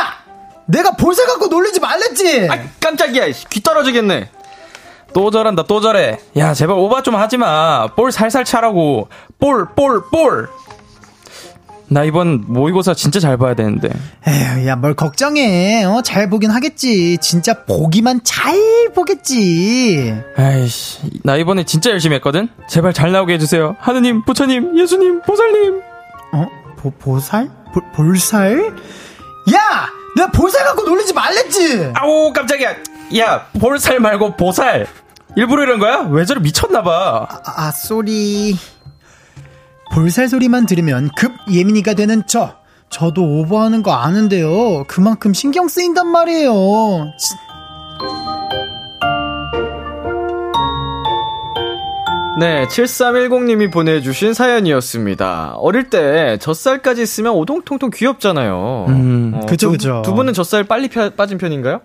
[0.65, 2.47] 내가 볼살 갖고 놀리지 말랬지?
[2.49, 3.25] 아, 깜짝이야.
[3.49, 4.29] 귀 떨어지겠네.
[5.13, 6.19] 또 저란다 또 저래.
[6.35, 7.87] 야 제발 오바 좀 하지 마.
[7.95, 9.07] 볼 살살 차라고.
[9.39, 10.49] 볼 볼 볼.
[11.89, 13.87] 나 이번 모의고사 진짜 잘 봐야 되는데.
[14.27, 15.85] 에휴, 야, 뭘 걱정해.
[15.85, 17.17] 어, 잘 보긴 하겠지.
[17.19, 18.57] 진짜 보기만 잘
[18.93, 20.13] 보겠지.
[20.35, 22.49] 아이씨, 나 이번에 진짜 열심히 했거든?
[22.67, 23.77] 제발 잘 나오게 해주세요.
[23.79, 25.81] 하느님, 부처님, 예수님, 보살님.
[26.33, 26.47] 어?
[26.77, 27.49] 보, 보살?
[27.73, 28.75] 볼, 볼살?
[29.53, 29.89] 야!
[30.15, 31.91] 내가 볼살 갖고 놀리지 말랬지!
[31.95, 32.75] 아우, 깜짝이야.
[33.17, 34.87] 야, 볼살 말고 보살.
[35.35, 35.99] 일부러 이런 거야?
[36.09, 37.27] 왜 저래 미쳤나봐.
[37.29, 38.57] 아, 아, sorry.
[39.93, 42.55] 볼살 소리만 들으면 급 예민이가 되는 저.
[42.89, 44.85] 저도 오버하는 거 아는데요.
[44.87, 46.51] 그만큼 신경 쓰인단 말이에요.
[47.19, 47.35] 치-
[52.39, 55.55] 네, 7310님이 보내주신 사연이었습니다.
[55.57, 58.85] 어릴 때 젖살까지 있으면 오동통통 귀엽잖아요.
[58.89, 60.01] 음, 어, 그쵸, 두, 그쵸.
[60.05, 61.81] 두 분은 젖살 빨리 펴- 빠진 편인가요?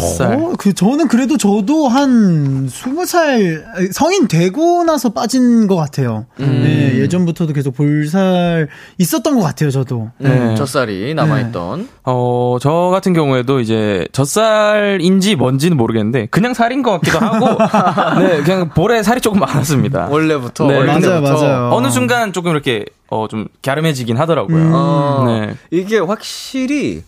[0.00, 0.34] 젖살.
[0.34, 6.26] 어, 그, 저는 그래도 저도 한 20살, 성인 되고 나서 빠진 것 같아요.
[6.36, 10.10] 네, 예전부터도 계속 볼살 있었던 것 같아요, 저도.
[10.20, 10.54] 음, 네.
[10.54, 11.88] 젖살이 남아있던.
[12.04, 17.46] 어, 저 같은 경우에도 이제 젖살인지 뭔지는 모르겠는데 그냥 살인 것 같기도 하고
[18.20, 20.08] 네, 그냥 볼에 살이 조금 많았습니다.
[20.10, 20.66] 원래부터.
[20.66, 21.20] 네, 맞아요.
[21.20, 21.70] 맞아요.
[21.72, 24.70] 어느 순간 조금 이렇게 어, 좀 갸름해지긴 하더라고요.
[24.74, 25.54] 어, 네.
[25.70, 27.02] 이게 확실히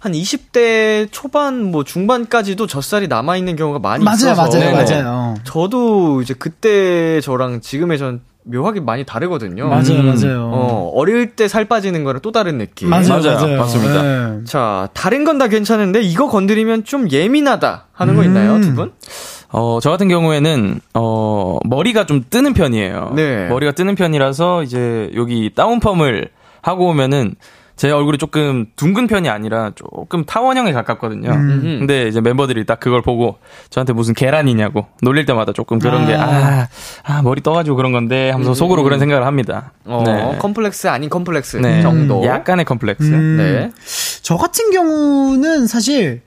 [0.00, 4.72] 한 20대 초반 뭐 중반 까지도 젖살이 남아 있는 경우가 많이 맞아요, 있어서 맞아요, 네네.
[5.02, 5.34] 맞아요.
[5.44, 9.68] 저도 이제 그때 저랑 지금의 전 묘하게 많이 다르거든요.
[9.68, 10.06] 맞아요, 음.
[10.14, 10.50] 맞아요.
[10.52, 12.88] 어, 어릴 때 살 빠지는 거랑 또 다른 느낌.
[12.90, 13.34] 맞아요, 맞아요.
[13.40, 13.58] 맞아요.
[13.58, 14.02] 맞습니다.
[14.02, 14.44] 네.
[14.44, 18.26] 자, 다른 건 다 괜찮은데 이거 건드리면 좀 예민하다 하는 거 음.
[18.26, 18.92] 있나요, 두 분?
[19.50, 23.12] 어, 저 같은 경우에는, 어, 머리가 좀 뜨는 편이에요.
[23.16, 23.48] 네.
[23.48, 26.28] 머리가 뜨는 편이라서 이제 여기 down perm을
[26.62, 27.34] 하고 오면은
[27.76, 31.30] 제 얼굴이 조금 둥근 편이 아니라 조금 타원형에 가깝거든요.
[31.30, 31.76] 음.
[31.80, 33.36] 근데 이제 멤버들이 딱 그걸 보고
[33.68, 36.68] 저한테 무슨 계란이냐고 놀릴 때마다 조금 그런 게, 아,
[37.04, 39.72] 아, 머리 떠가지고 그런 건데 하면서 속으로 그런 생각을 합니다.
[39.84, 40.38] 어, 네.
[40.38, 41.82] 컴플렉스 아닌 컴플렉스 네.
[41.82, 42.24] 정도.
[42.24, 43.04] 약간의 컴플렉스.
[43.12, 43.36] 음.
[43.36, 43.70] 네.
[44.22, 46.22] 저 같은 경우는 사실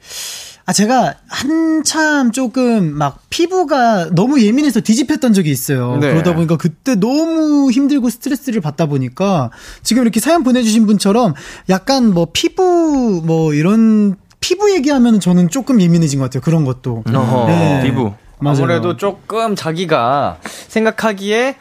[0.69, 5.97] 아 제가 한참 조금 막 피부가 너무 예민해서 뒤집혔던 적이 있어요.
[5.99, 6.11] 네.
[6.11, 9.49] 그러다 보니까 그때 너무 힘들고 스트레스를 받다 보니까
[9.81, 11.33] 지금 이렇게 사연 보내주신 분처럼
[11.69, 16.41] 약간 뭐 피부 뭐 이런 피부 얘기하면 저는 조금 예민해진 것 같아요.
[16.41, 17.03] 그런 것도.
[17.11, 17.47] 어허.
[17.47, 17.81] 네.
[17.85, 18.13] 피부.
[18.37, 18.57] 맞아요.
[18.59, 21.55] 아무래도 조금 자기가 생각하기에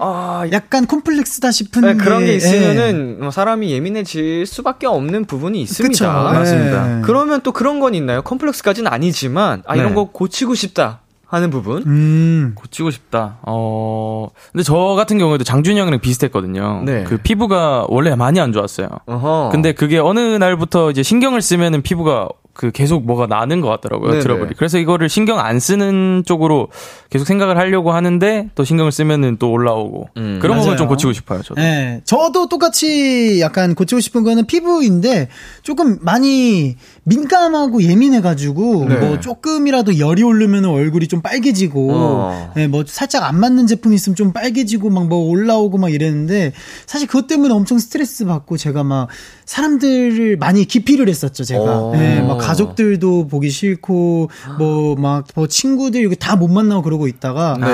[0.00, 2.36] 아, 약간 콤플렉스다 싶은 네, 그런 게 예.
[2.36, 5.88] 있으면은 뭐 사람이 예민해질 수밖에 없는 부분이 있습니다.
[5.88, 6.06] 그쵸.
[6.06, 6.86] 맞습니다.
[6.86, 7.02] 네.
[7.02, 8.22] 그러면 또 그런 건 있나요?
[8.22, 9.94] 컴플렉스까지는 아니지만 아 이런 네.
[9.94, 11.84] 거 고치고 싶다 하는 부분.
[11.86, 12.52] 음.
[12.56, 13.38] 고치고 싶다.
[13.42, 16.82] 어, 근데 저 같은 경우에도 장준이 형이랑 비슷했거든요.
[16.84, 17.04] 네.
[17.04, 18.88] 그 피부가 원래 많이 안 좋았어요.
[19.06, 19.50] 어허.
[19.52, 22.28] 근데 그게 어느 날부터 이제 신경을 쓰면은 피부가
[22.60, 24.10] 그 계속 뭐가 나는 것 같더라고요.
[24.10, 24.22] 네네.
[24.22, 24.50] 트러블이.
[24.56, 26.68] 그래서 이거를 신경 안 쓰는 쪽으로
[27.08, 30.38] 계속 생각을 하려고 하는데 또 신경을 쓰면은 또 올라오고 음.
[30.42, 30.76] 그런 부분.
[30.76, 31.42] 좀 고치고 싶어요.
[31.42, 31.60] 저도.
[31.60, 35.28] 네, 저도 똑같이 약간 고치고 싶은 거는 피부인데
[35.62, 38.96] 조금 많이 민감하고 예민해가지고 네.
[38.96, 42.52] 뭐 조금이라도 열이 오르면 얼굴이 좀 빨개지고, 어.
[42.54, 46.52] 네, 뭐 살짝 안 맞는 제품 있으면 좀 빨개지고 막 뭐 올라오고 막 이랬는데
[46.86, 49.08] 사실 그것 때문에 엄청 스트레스 받고 제가 막
[49.46, 51.62] 사람들을 많이 기피를 했었죠 제가.
[51.62, 51.92] 어.
[51.96, 57.66] 네, 막 가족들도 보기 싫고 뭐막뭐 친구들 이거 다 못 만나고 그러고 있다가 네.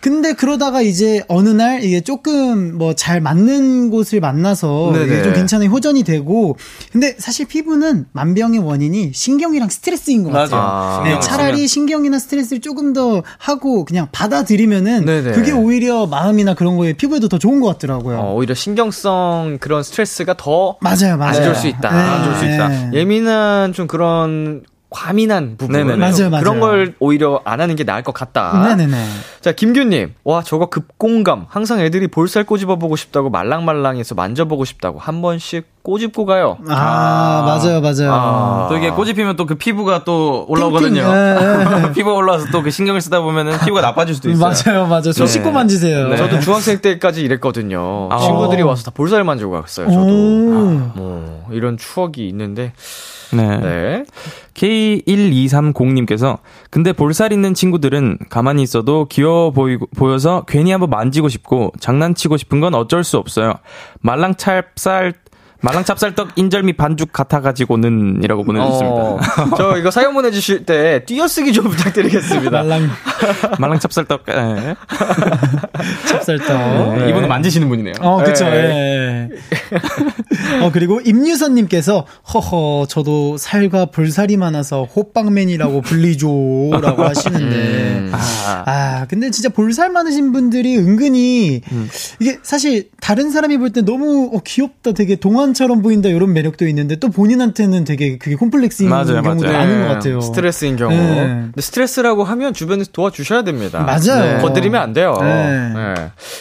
[0.00, 5.04] 근데 그러다가 이제 어느 날 이게 조금 뭐 잘 맞는 곳을 만나서 네네.
[5.06, 6.56] 이게 좀 괜찮은 호전이 되고
[6.90, 10.60] 근데 사실 피부는 만병의 원인이 신경이랑 스트레스인 것 같아요.
[10.60, 11.02] 아.
[11.04, 11.68] 네, 차라리.
[11.68, 15.32] 신경이나 스트레스를 조금 더 하고 그냥 받아들이면은 네네.
[15.32, 18.18] 그게 오히려 마음이나 그런 거에 피부에도 더 좋은 것 같더라고요.
[18.18, 21.36] 어, 오히려 신경성 그런 스트레스가 더 맞아요, 맞아요.
[21.36, 21.88] 안 좋을 수 있다.
[21.90, 22.68] 안 좋을 수 있다.
[22.68, 22.90] 네.
[22.94, 23.99] 예민한 좀 그런
[24.92, 25.96] 과민한 부분 네네네.
[25.98, 26.42] 맞아요, 맞아요.
[26.42, 28.60] 그런 걸 오히려 안 하는 게 나을 것 같다.
[28.74, 28.96] 네네네.
[29.40, 30.14] 자, 김규님.
[30.24, 31.46] 와, 저거 급공감.
[31.48, 36.58] 항상 애들이 볼살 꼬집어 보고 싶다고 말랑말랑해서 만져보고 싶다고 한 번씩 꼬집고 가요.
[36.68, 38.12] 아, 맞아요, 맞아요.
[38.12, 38.66] 아.
[38.68, 41.02] 또 이게 꼬집히면 또 그 피부가 또 올라오거든요.
[41.02, 41.92] 예, 예.
[41.94, 44.50] 피부가 올라와서 또 그 신경을 쓰다 보면은 피부가 나빠질 수도 있어요.
[44.50, 45.12] 맞아요, 맞아요.
[45.12, 45.32] 손 네.
[45.32, 46.08] 씻고 만지세요.
[46.08, 46.16] 네.
[46.16, 48.08] 저도 중학생 때까지 이랬거든요.
[48.10, 48.18] 아.
[48.18, 50.00] 친구들이 와서 다 볼살 만지고 갔어요, 저도.
[50.04, 50.90] 오.
[50.96, 52.72] 뭐, 이런 추억이 있는데.
[53.32, 53.58] 네.
[53.58, 54.04] 네.
[54.54, 56.38] K1230님께서
[56.70, 62.60] 근데 볼살 있는 친구들은 가만히 있어도 귀여워 보이고, 보여서 괜히 한번 만지고 싶고 장난치고 싶은
[62.60, 63.54] 건 어쩔 수 없어요.
[64.00, 65.14] 말랑찹쌀
[65.62, 68.96] 말랑 찹쌀떡 인절 미 반죽 같아가지고는 이라고 보내주셨습니다.
[68.96, 69.20] 어,
[69.56, 72.50] 저 이거 사연 보내주실 때 띄어쓰기 좀 부탁드리겠습니다.
[72.50, 72.88] 말랑
[73.58, 74.74] 말랑 찹쌀떡 예.
[76.08, 76.98] 찹쌀떡.
[76.98, 77.94] 네, 이분은 만지시는 분이네요.
[78.00, 78.44] 어, 그쵸.
[78.44, 78.50] 네.
[78.56, 79.28] 예,
[80.58, 80.64] 예.
[80.64, 86.70] 어, 그리고 임유선님께서, 허허, 저도 살과 볼살이 많아서 호빵맨이라고 불리죠.
[86.82, 87.56] 라고 하시는데.
[87.56, 88.12] 음.
[88.12, 91.88] 아, 아, 근데 진짜 볼살 많으신 분들이 은근히, 음.
[92.20, 96.66] 이게 사실 다른 사람이 볼 때 너무 어, 귀엽다, 되게 동안 처럼 보인다, 이런 매력도
[96.68, 99.58] 있는데 또 본인한테는 되게 그게 콤플렉스인 맞아요, 경우도 맞아요.
[99.58, 100.20] 많은 네, 것 같아요.
[100.20, 100.94] 스트레스인 경우.
[100.94, 101.14] 네.
[101.26, 103.80] 근데 스트레스라고 하면 주변에서 도와주셔야 됩니다.
[103.80, 104.36] 맞아요.
[104.36, 104.42] 네.
[104.42, 105.16] 건드리면 안 돼요.
[105.20, 105.72] 네.
[105.74, 105.94] 네.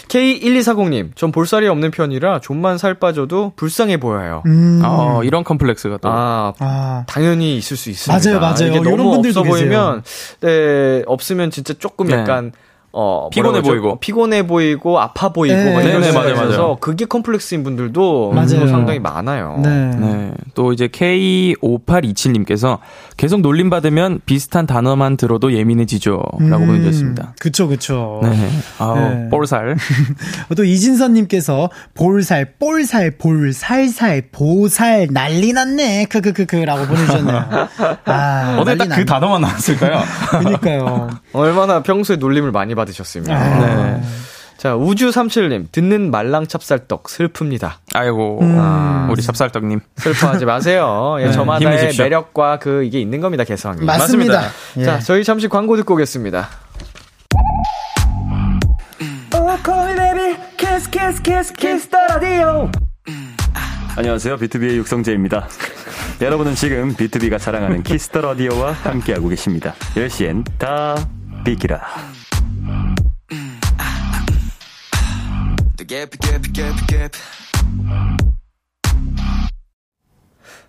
[0.08, 4.44] K1240님, 전 볼살이 없는 편이라 좀만 살 빠져도 불쌍해 보여요.
[4.46, 4.82] 음.
[4.84, 6.10] 어, 이런 컴플렉스가 또.
[6.10, 7.04] 아, 아.
[7.08, 8.30] 당연히 있을 수 있습니다.
[8.30, 8.70] 맞아요, 맞아요.
[8.72, 9.70] 이게 이런 너무 분들도 없어 계세요.
[9.70, 10.04] 보이면,
[10.42, 12.16] 네, 없으면 진짜 조금 네.
[12.16, 12.52] 약간,
[12.92, 13.62] 어, 피곤해?
[13.62, 14.00] 보이고.
[14.00, 15.74] 피곤해 보이고, 아파 보이고, 네.
[15.74, 16.78] 막 이런 네네, 수가 맞아요, 맞아요.
[16.80, 18.60] 그게 컴플렉스인 분들도 맞아요.
[18.62, 19.60] 또 상당히 많아요.
[19.64, 19.92] 네.
[19.96, 20.32] 네.
[20.56, 22.80] 또 이제 K5827님께서
[23.18, 26.22] 계속 놀림 받으면 비슷한 단어만 들어도 예민해지죠.
[26.40, 27.34] 라고 보내주셨습니다.
[27.40, 28.22] 그쵸, 그쵸.
[28.24, 28.50] 네.
[28.80, 29.30] 아 네.
[29.30, 29.76] 볼살.
[30.56, 36.06] 또 이진선님께서 볼살, 볼살, 볼살살, 보살 난리 났네.
[36.06, 37.38] 크크크크라고 보내주셨네요.
[38.06, 39.06] 아, 어디 난리 딱그 났네.
[39.06, 40.02] 단어만 나왔을까요?
[40.40, 41.10] 그니까요.
[41.34, 43.30] 얼마나 평소에 놀림을 많이 받으셨으면.
[43.30, 43.60] 아.
[43.60, 44.02] 네.
[44.60, 47.76] 자, 우주37님, 듣는 말랑 찹쌀떡 슬픕니다.
[47.94, 48.40] 아이고.
[48.42, 49.08] 음.
[49.10, 49.80] 우리 찹쌀떡님.
[49.96, 51.16] 슬퍼하지 마세요.
[51.20, 52.04] 예, 네, 저마다의 힘내십시오.
[52.04, 53.86] 매력과 그, 이게 있는 겁니다, 개성이.
[53.86, 54.50] 맞습니다.
[54.78, 54.84] 예.
[54.84, 56.50] 자, 저희 잠시 광고 듣고 오겠습니다.
[63.96, 64.38] 안녕하세요.
[64.38, 65.48] 비투비의 육성재입니다.
[66.22, 69.74] 여러분은 지금 비투비가 자랑하는 키스 더 라디오와 함께하고 계십니다.
[69.96, 70.98] 10시엔 다
[71.46, 71.82] 비키라.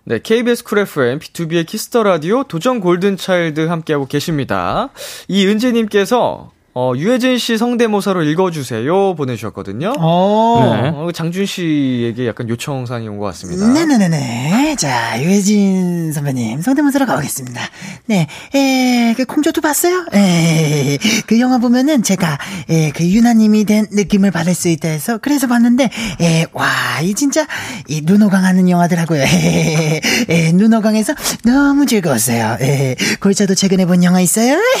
[0.03, 4.89] 네, KBS 쿨 FM, 비투비의 키스 더 라디오, 도전 골든 차일드 함께하고 계십니다.
[5.27, 9.15] 이은재님께서, 어, 유해진 씨 성대모사로 읽어주세요.
[9.15, 9.93] 보내주셨거든요.
[9.99, 10.79] 어.
[10.81, 10.89] 네.
[10.95, 13.67] 어, 장준 씨에게 약간 요청사항이 온 것 같습니다.
[13.67, 14.77] 네네네네.
[14.77, 17.59] 자, 유해진 선배님, 성대모사로 가보겠습니다.
[18.05, 20.05] 네, 에, 그 콩조도 봤어요?
[20.13, 22.37] 에, 그 영화 보면은 제가,
[22.69, 25.89] 에, 그 유나님이 된 느낌을 받을 수 있다 해서, 그래서 봤는데,
[26.21, 26.67] 에, 와,
[27.03, 27.45] 이 진짜,
[27.89, 29.21] 이 눈호강 하는 영화더라고요.
[29.21, 32.57] 에, 에, 눈호강에서 너무 즐거웠어요.
[32.61, 34.57] 에, 골차도 최근에 본 영화 있어요?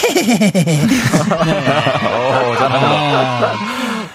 [1.81, 3.53] 어, 잘한다.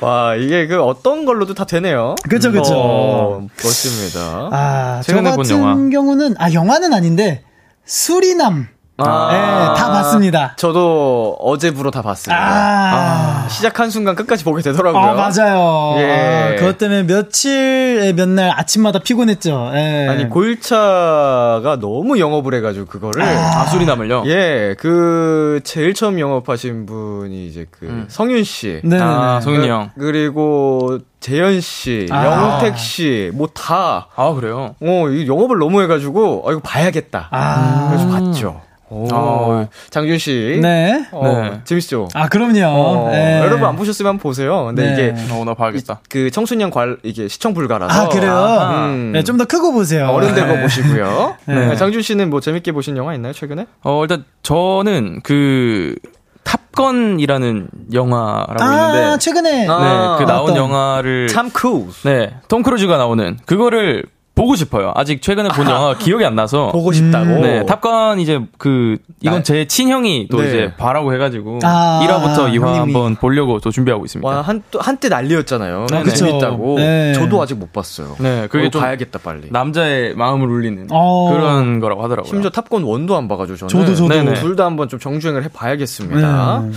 [0.01, 2.15] 와, 이게 그 어떤 걸로도 다 되네요.
[2.29, 2.75] 그쵸, 그쵸.
[2.77, 4.49] 어, 멋집니다.
[4.53, 5.75] 아, 저 최근에 본 같은 영화.
[5.91, 7.43] 경우는, 아, 영화는 아닌데,
[7.85, 8.69] 수리남.
[8.99, 9.29] 아.
[9.31, 10.55] 네, 다 봤습니다.
[10.57, 12.43] 저도 어제부로 다 봤습니다.
[12.43, 13.45] 아.
[13.45, 15.03] 아, 시작한 순간 끝까지 보게 되더라고요.
[15.03, 15.95] 아, 맞아요.
[15.99, 16.55] 예.
[16.55, 19.71] 아, 그것 때문에 며칠에 몇날 아침마다 피곤했죠.
[19.75, 20.07] 예.
[20.09, 23.23] 아니, 골차가 너무 영업을 해가지고, 그거를.
[23.23, 24.25] 아, 수리남을요?
[24.27, 28.81] 예, 그, 제일 처음 영업하신 분이 이제 그, 성윤 씨.
[28.83, 29.03] 네네네.
[29.03, 29.91] 아, 성윤이 형.
[29.99, 32.25] 그리고, 재현 씨, 아.
[32.61, 34.75] 영택 씨, 뭐 다, 아, 그래요?
[34.81, 37.29] 어, 이 영업을 너무 해가지고, 아, 이거 봐야겠다.
[37.31, 37.89] 아.
[37.91, 38.61] 그래서 봤죠.
[38.89, 39.67] 오, 아.
[39.91, 40.59] 장준 씨.
[40.63, 41.07] 네.
[41.11, 41.61] 어, 네.
[41.65, 42.09] 재밌죠?
[42.15, 42.61] 아, 그럼요.
[42.67, 43.41] 어, 예.
[43.41, 44.67] 여러분 안 보셨으면 한번 보세요.
[44.67, 44.93] 근데 네.
[44.93, 46.01] 이게, 어, 나 봐야겠다.
[46.09, 48.03] 그 청소년 관, 이게 시청 불가라서.
[48.05, 48.87] 아, 그래요?
[48.87, 49.11] 음.
[49.13, 50.07] 네, 좀 더 크고 보세요.
[50.09, 50.63] 어른들 거 네.
[50.63, 51.37] 보시고요.
[51.47, 51.67] 네.
[51.67, 53.67] 네, 장준 씨는 뭐 재밌게 보신 영화 있나요, 최근에?
[53.83, 55.97] 어, 일단 저는 그
[56.45, 59.67] 탑건이라는 영화라고 아, 있는데 최근에.
[59.69, 62.07] 아, 네, 그 나온 어떤- 영화를 탐 크루즈.
[62.07, 64.05] 네, 톰 크루즈가 나오는 그거를
[64.37, 64.93] 보고 싶어요.
[64.95, 66.71] 아직 최근에 본 영화 가 기억이 안 나서.
[66.71, 67.25] 보고 싶다고.
[67.41, 70.49] 네, 탑건 이제 그 이건 나- 제 친형이 또 네.
[70.49, 72.79] 이제 봐라고 해가지고 아, 1화부터 2화 형님이.
[72.79, 74.29] 한번 보려고 또 준비하고 있습니다.
[74.29, 75.87] 와, 한, 또 한때 난리였잖아요.
[75.91, 76.11] 네, 네.
[76.13, 76.77] 재밌다고.
[76.79, 77.15] 네.
[77.15, 78.15] 저도 아직 못 봤어요.
[78.21, 79.49] 네, 그게 좀 봐야겠다, 빨리.
[79.51, 81.31] 남자의 마음을 울리는 어.
[81.33, 82.29] 그런 거라고 하더라고요.
[82.29, 83.71] 심지어 탑건 one도 안 봐가지고 저는.
[83.71, 84.09] 저도, 저도.
[84.11, 84.35] 네네.
[84.35, 86.63] 둘다 한번 좀 정주행을 해봐야겠습니다.
[86.63, 86.71] 네.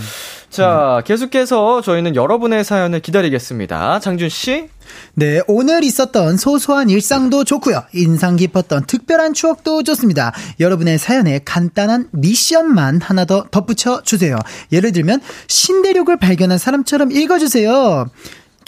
[0.50, 4.00] 자, 계속해서 저희는 여러분의 사연을 기다리겠습니다.
[4.00, 4.68] 장준 씨?
[5.14, 7.84] 네, 오늘 있었던 소소한 일상도 좋고요.
[7.92, 10.32] 인상 깊었던 특별한 추억도 좋습니다.
[10.58, 14.36] 여러분의 사연에 간단한 미션만 하나 더 덧붙여 주세요.
[14.72, 18.10] 예를 들면 신대륙을 발견한 사람처럼 읽어 주세요.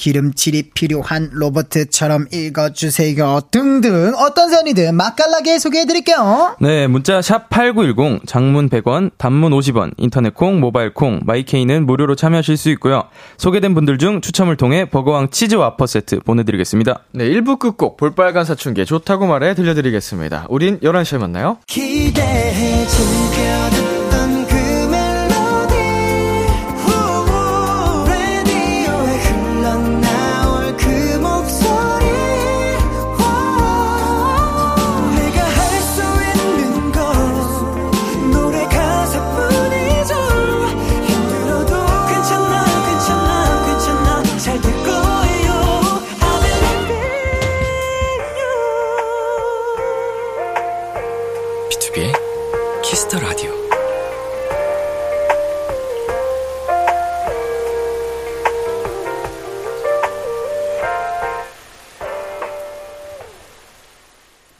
[0.02, 3.42] 기름칠이 필요한 로버트처럼 읽어주세요.
[3.52, 6.56] 등등 어떤 사연이든 맛깔나게 소개해드릴게요.
[6.60, 12.56] 네, 문자 샵 8910, 장문 100원, 단문 50원, 인터넷 콩, 모바일 콩, 마이케이는 무료로 참여하실
[12.56, 13.04] 수 있고요.
[13.36, 17.04] 소개된 분들 중 추첨을 통해 버거왕 치즈 와퍼 세트 보내드리겠습니다.
[17.12, 20.46] 네, 1부 끝곡 볼빨간 사춘기 좋다고 말해 들려드리겠습니다.
[20.48, 21.58] 우린 11시에 만나요.
[21.68, 24.01] 기대해 즐겨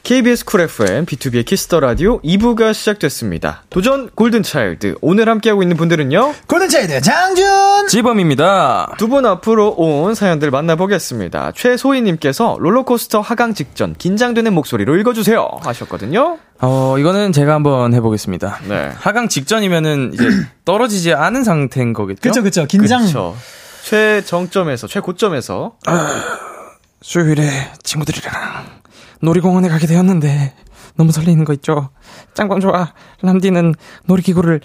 [0.03, 3.63] KBS 쿨 FM, 비투비의 키스 더 라디오 2부가 시작됐습니다.
[3.69, 4.95] 도전 골든차일드.
[4.99, 6.33] 오늘 함께하고 있는 분들은요?
[6.45, 7.87] 골든차일드 장준!
[7.87, 8.95] 지범입니다.
[8.97, 11.53] 두 분 앞으로 온 사연들 만나보겠습니다.
[11.55, 15.47] 최소희님께서 롤러코스터 하강 직전 긴장되는 목소리로 읽어주세요.
[15.61, 16.37] 하셨거든요.
[16.59, 18.59] 어, 이거는 제가 한번 해보겠습니다.
[18.67, 18.91] 네.
[18.97, 20.27] 하강 직전이면은 이제
[20.65, 22.19] 떨어지지 않은 상태인 거겠죠?
[22.21, 22.65] 그쵸, 그쵸.
[22.67, 23.05] 긴장.
[23.05, 23.37] 그쵸.
[23.83, 25.77] 최정점에서, 최고점에서.
[27.01, 28.33] 수요일에 친구들이랑
[29.23, 30.53] 놀이공원에 가게 되었는데
[30.95, 31.89] 너무 설레이는 거 있죠?
[32.33, 32.93] 짱광 좋아.
[33.21, 33.73] 람디는
[34.05, 34.61] 놀이기구를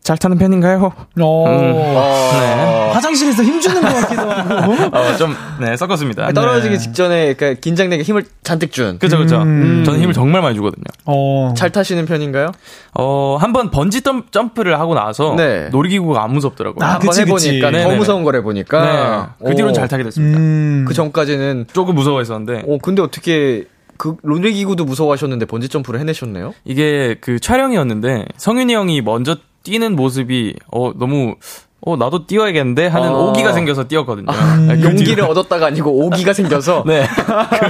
[0.00, 0.92] 잘 타는 편인가요?
[1.20, 1.44] 어.
[1.48, 2.90] 네.
[2.92, 4.72] 화장실에서 힘주는 것 같기도 하고.
[4.96, 6.30] 어, 좀, 네, 섞었습니다.
[6.32, 6.78] 떨어지기 네.
[6.78, 9.00] 직전에 그러니까 긴장되게 힘을 잔뜩 준.
[9.00, 9.42] 그죠, 그죠.
[9.42, 9.82] 음.
[9.84, 10.84] 저는 힘을 정말 많이 주거든요.
[11.06, 11.52] 어.
[11.56, 12.52] 잘 타시는 편인가요?
[12.94, 15.68] 어, 한번 번지 점, 점프를 하고 나서 네.
[15.70, 16.86] 놀이기구가 안 무섭더라고요.
[16.86, 17.48] 아, 한번 그치, 그치.
[17.48, 17.96] 해보니까 더 네네네.
[17.96, 19.34] 무서운 걸 해보니까.
[19.40, 19.46] 네.
[19.48, 19.74] 그 뒤로는 오.
[19.74, 20.38] 잘 타게 됐습니다.
[20.38, 20.84] 음.
[20.86, 23.64] 그 전까지는 조금 무서워했었는데 어 근데 어떻게
[23.98, 26.54] 그 롤리기구도 무서워하셨는데 번지 점프를 해내셨네요?
[26.64, 31.34] 이게 그 촬영이었는데 성윤이 형이 먼저 뛰는 모습이 어 너무
[31.80, 33.30] 어 나도 뛰어야겠는데 하는 어.
[33.30, 34.26] 오기가 생겨서 뛰었거든요.
[34.30, 36.82] 아, 용기를 얻었다가 아니고 오기가 생겨서.
[36.88, 37.06] 네.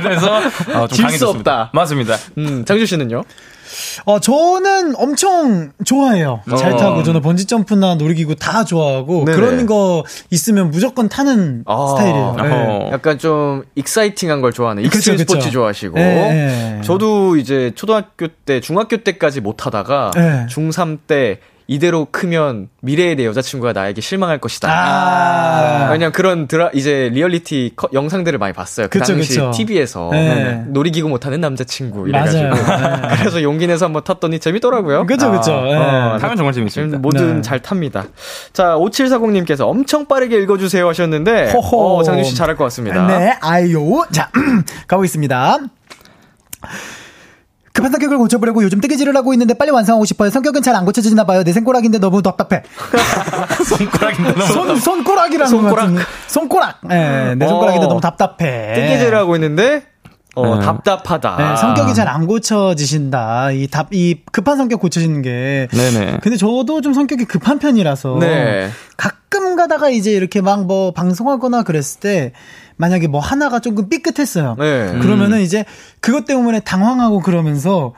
[0.03, 0.37] 그래서
[0.75, 1.29] 어, 좀 질수.
[1.29, 1.71] 없다.
[1.75, 2.17] 맞습니다.
[2.39, 3.23] 음, 장준 씨는요?
[4.05, 6.41] 어, 저는 엄청 좋아해요.
[6.59, 6.77] 잘 어.
[6.77, 7.03] 타고.
[7.03, 9.25] 저는 번지 점프나 놀이기구 다 좋아하고.
[9.25, 9.37] 네네.
[9.37, 11.87] 그런 거 있으면 무조건 타는 아.
[11.91, 12.37] 스타일이에요.
[12.41, 12.49] 네.
[12.51, 12.91] 어.
[12.93, 15.33] 약간 좀 exciting한 걸 좋아하는 extreme 그쵸.
[15.35, 15.95] 스포츠 좋아하시고.
[15.97, 16.81] 네.
[16.85, 20.47] 저도 이제 초등학교 때, 중학교 때까지 못 하다가 네.
[20.49, 24.69] 중3 때 이대로 크면 미래의 내 여자친구가 나에게 실망할 것이다.
[24.71, 25.91] 아.
[25.91, 28.87] 왜냐면 그런 드라 이제 리얼리티 컷- 영상들을 많이 봤어요.
[28.89, 29.51] 그 그쵸, 당시 그쵸.
[29.53, 30.63] TV에서 네.
[30.69, 32.97] 놀이기구 못하는 남자친구 이래가지고 맞아요.
[33.09, 33.17] 네.
[33.19, 35.07] 그래서 용기 내서 한번 탔더니 재밌더라고요.
[35.07, 35.53] 그쵸, 그쵸.
[35.55, 35.75] 아, 예.
[35.75, 36.99] 어, 타면 정말 재밌습니다.
[36.99, 37.43] 뭐든 네.
[37.43, 38.05] 잘 탑니다.
[38.53, 41.99] 자, 5740님께서 엄청 빠르게 읽어주세요 하셨는데, 호호.
[41.99, 43.07] 어, 장준 씨 잘할 것 같습니다.
[43.09, 44.05] 네, 아유.
[44.13, 44.31] 자,
[44.87, 45.59] 가보겠습니다.
[47.77, 50.31] 급한 성격을 고쳐보려고 요즘 뜨개질을 하고 있는데 빨리 완성하고 싶어요.
[50.31, 51.45] 성격은 잘 안 고쳐지나 봐요.
[51.45, 52.63] 내 생꼬락인데 너무 답답해.
[53.65, 55.91] 손가락인데 너무 손, 손꼬락이라는 손꼬락.
[56.27, 56.81] 손꼬락.
[56.91, 57.89] 예, 내 손가락인데 어.
[57.89, 58.75] 너무 답답해.
[58.75, 59.85] 뜨개질을 하고 있는데,
[60.35, 60.65] 어, 네.
[60.65, 61.37] 답답하다.
[61.39, 63.53] 네, 성격이 잘 안 고쳐지신다.
[63.53, 65.69] 이 답, 이 급한 성격 고쳐지는 게.
[65.73, 66.19] 네네.
[66.23, 68.19] 근데 저도 좀 성격이 급한 편이라서.
[68.21, 68.69] 네.
[68.99, 72.33] 가끔 가다가 이제 이렇게 막 뭐 방송하거나 그랬을 때
[72.77, 74.57] 만약에 뭐 하나가 조금 삐끗했어요.
[74.59, 74.99] 네.
[75.01, 75.65] 그러면은 이제
[76.01, 77.95] 그것 때문에 당황하고 그러면서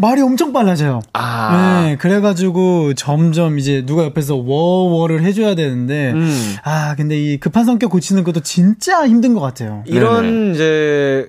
[0.00, 1.00] 말이 엄청 빨라져요.
[1.12, 1.82] 아.
[1.84, 6.56] 네, 그래가지고 점점 이제 누가 옆에서 워워를 해줘야 되는데, 음.
[6.62, 9.82] 아, 근데 이 급한 성격 고치는 것도 진짜 힘든 것 같아요.
[9.86, 11.28] 이런 이제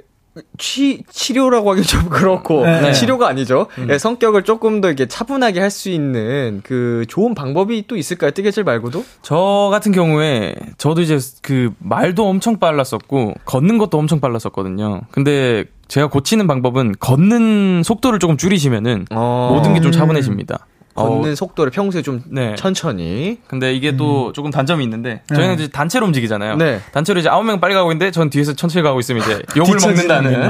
[0.58, 2.92] 치, 치료라고 하기 좀 그렇고 네.
[2.94, 3.68] 치료가 아니죠.
[3.90, 8.32] 예, 성격을 조금 더 이렇게 차분하게 할 수 있는 그 좋은 방법이 또 있을까요?
[8.32, 9.06] 뜨개질 말고도?
[9.22, 15.02] 저 같은 경우에 저도 이제 그 말도 엄청 빨랐었고 걷는 것도 엄청 빨랐었거든요.
[15.12, 19.52] 근데 제가 고치는 방법은 걷는 속도를 조금 줄이시면은 어.
[19.54, 20.66] 모든 게 좀 차분해집니다.
[21.04, 22.56] 걷는 어, 속도를 평소에 좀 네.
[22.56, 23.40] 천천히.
[23.48, 25.64] 근데 이게 또 조금 단점이 있는데 저희는 네.
[25.64, 26.56] 이제 단체로 움직이잖아요.
[26.58, 26.82] 네.
[26.92, 29.78] 단체로 이제 아홉 명 빨리 가고 있는데 전 뒤에서 천천히 가고 있으면 이제 욕을.
[29.82, 30.44] 먹는다는 네.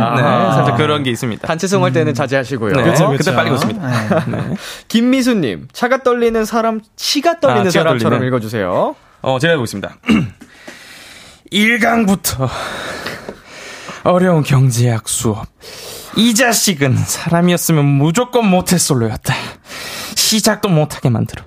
[0.53, 1.47] 살짝 그런 게 있습니다.
[1.47, 2.73] 단체성 할 때는 자제하시고요.
[2.73, 2.83] 네.
[2.83, 3.35] 그쵸, 그때 그쵸.
[3.35, 4.25] 빨리 걷습니다.
[4.27, 4.55] 네.
[4.87, 8.27] 김미수님, 차가 떨리는 사람, 치가 떨리는 아, 치가 사람처럼 떨리는.
[8.27, 8.95] 읽어주세요.
[9.21, 9.97] 어, 제가 해보겠습니다.
[11.51, 12.47] 1강부터
[14.03, 15.45] 어려운 경제학 수업.
[16.15, 19.33] 이 자식은 사람이었으면 무조건 모태솔로였다.
[20.15, 21.43] 시작도 못하게 만들어.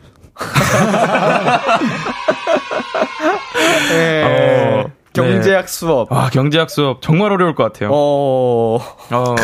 [3.90, 4.84] 네.
[4.84, 6.10] 어, 경제학 수업.
[6.10, 7.90] 와, 경제학 수업 정말 어려울 것 같아요.
[7.92, 8.76] 어,
[9.10, 9.34] 어,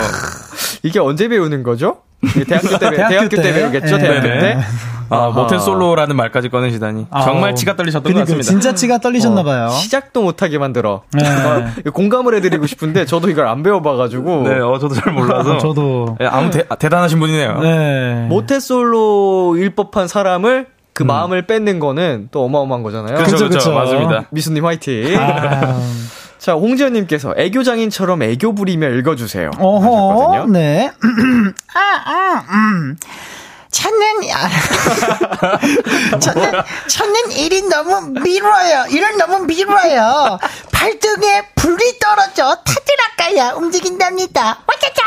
[0.82, 1.98] 이게 언제 배우는 거죠?
[2.46, 3.52] 대학교 때, 대학교 대학교 때 때.
[3.54, 4.02] 배우겠죠, 네.
[4.02, 4.40] 대학교 네네.
[4.40, 4.58] 때?
[5.10, 5.30] 아, 아하.
[5.30, 7.06] 모태 솔로라는 말까지 꺼내시다니.
[7.10, 8.48] 아, 정말 치가 떨리셨던 것 그러니까 같습니다.
[8.50, 9.68] 진짜 치가 떨리셨나 봐요.
[9.68, 11.02] 시작도 못하게 만들어.
[11.12, 11.22] 네.
[11.86, 15.58] 어, 공감을 해드리고 싶은데 저도 이걸 안 배워봐가지고 네, 어, 저도 잘 몰라서.
[15.58, 16.16] 저도.
[16.20, 17.60] 예, 아무 대, 아, 대단하신 분이네요.
[17.60, 18.26] 네.
[18.28, 23.14] 모태 솔로일 법한 사람을 그 마음을 뺏는 거는 또 어마어마한 거잖아요.
[23.18, 23.70] 그렇죠, 그쵸, 그렇죠.
[23.70, 23.72] 그쵸.
[23.72, 24.24] 맞습니다.
[24.30, 25.16] 미수님 화이팅.
[25.16, 25.80] 아,
[26.38, 29.50] 자, 홍지연님께서 애교장인처럼 애교 부리며 읽어주세요.
[29.58, 30.52] 어허, 하셨거든요.
[30.52, 30.90] 네.
[31.74, 32.96] 아, 아, 음.
[33.78, 34.04] 찾는,
[34.34, 34.50] 아.
[36.18, 38.86] 찾는, 찾는 일이 너무 미뤄요.
[38.90, 40.40] 일은 너무 미뤄요.
[40.72, 44.58] 발등에 불이 떨어져 타들아까야 움직인답니다.
[44.66, 45.02] 와짜짜!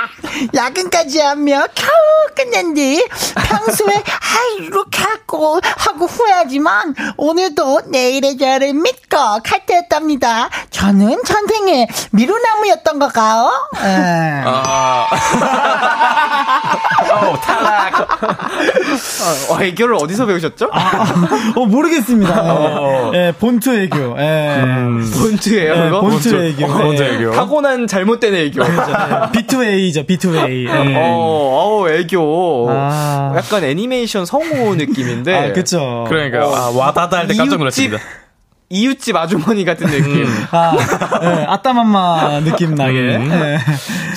[0.56, 1.92] 야근까지 하며 겨우
[2.36, 3.06] 끝낸 뒤
[3.36, 10.50] 평소에 아 이렇게 하고 하고 후회하지만 오늘도 내일의 저를 믿고 칼퇴했답니다.
[10.70, 13.52] 저는 전생에 미루나무였던 거가요?
[13.84, 14.44] 예.
[14.46, 15.08] 아,
[17.12, 18.61] 어, 탈락.
[18.70, 20.70] 아, 어, 애교를 어디서 배우셨죠?
[21.56, 23.12] 어, 모르겠습니다.
[23.14, 24.16] 예, 예, 본투 애교.
[24.20, 24.62] 예.
[25.20, 26.02] 본트예요, 예, 그거?
[26.02, 26.68] 본투 애교.
[26.68, 27.08] 본투 예.
[27.16, 27.32] 애교.
[27.32, 28.62] 타고난 잘못된 애교.
[28.64, 30.66] B2A죠, B2A.
[30.68, 30.96] 예.
[30.98, 32.68] 어, 어, 애교.
[32.72, 33.34] 아.
[33.38, 35.36] 약간 애니메이션 성우 느낌인데.
[35.36, 36.06] 아, 그쵸.
[36.08, 37.98] 그러니까 아, 와다다 할 때 깜짝 놀랐습니다.
[38.72, 40.26] 이웃집 아주머니 같은 느낌.
[40.52, 40.74] 아,
[41.24, 43.18] 예, 아따맘마 느낌 나게.
[43.18, 43.30] 음.
[43.32, 43.58] 예.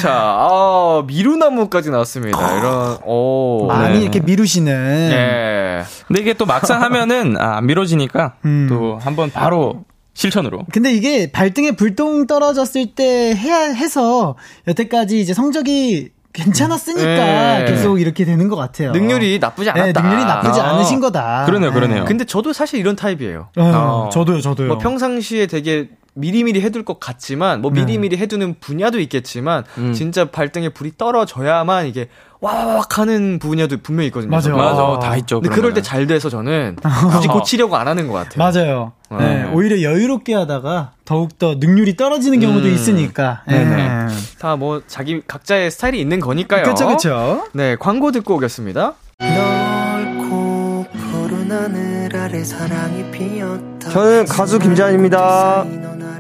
[0.01, 2.59] 자, 아, 미루나무까지 나왔습니다.
[2.59, 3.67] 이런, 오.
[3.67, 4.03] 많이 네.
[4.03, 5.11] 이렇게 미루시는.
[5.13, 5.83] 예.
[6.07, 8.67] 근데 이게 또 막상 하면은 아, 안 미뤄지니까 음.
[8.69, 9.85] 또 한번 바로
[10.15, 10.65] 실천으로.
[10.73, 14.37] 근데 이게 발등에 불똥 떨어졌을 때 해야 해서
[14.69, 17.65] 여태까지 이제 성적이 괜찮았으니까 네.
[17.67, 18.91] 계속 이렇게 되는 것 같아요.
[18.93, 19.85] 능률이 나쁘지 않았다.
[19.87, 20.71] 네, 능률이 나쁘지 아.
[20.71, 21.45] 않으신 거다.
[21.47, 22.01] 그러네요, 그러네요.
[22.01, 22.05] 네.
[22.05, 23.49] 근데 저도 사실 이런 타입이에요.
[23.57, 24.11] 어, 어.
[24.13, 24.69] 저도요, 저도요.
[24.69, 27.81] 뭐 평상시에 되게 미리미리 해둘 것 같지만 뭐 네.
[27.81, 29.93] 미리미리 해두는 분야도 있겠지만 음.
[29.93, 32.09] 진짜 발등에 불이 떨어져야만 이게
[32.41, 34.31] 와와왁 하는 분야도 분명히 있거든요.
[34.31, 34.57] 맞아요.
[34.57, 34.99] 맞아, 아.
[34.99, 35.41] 다 있죠.
[35.41, 35.81] 근데 그럴 때.
[35.83, 36.77] 잘 돼서 저는
[37.13, 38.39] 굳이 고치려고 안 하는 것 같아요.
[38.39, 38.93] 맞아요.
[39.11, 39.51] 네, 네.
[39.53, 42.75] 오히려 여유롭게 하다가 더욱더 능률이 떨어지는 경우도 음.
[42.75, 43.43] 있으니까.
[43.47, 43.77] 네네.
[43.77, 44.07] 네.
[44.41, 46.65] 다뭐 자기 각자의 스타일이 있는 거니까요.
[46.65, 47.47] 그쵸, 그쵸.
[47.53, 48.95] 네, 광고 듣고 오겠습니다.
[49.21, 55.65] 넓고 푸른 하늘 아래 사랑이 피었다 저는 가수 김재환입니다.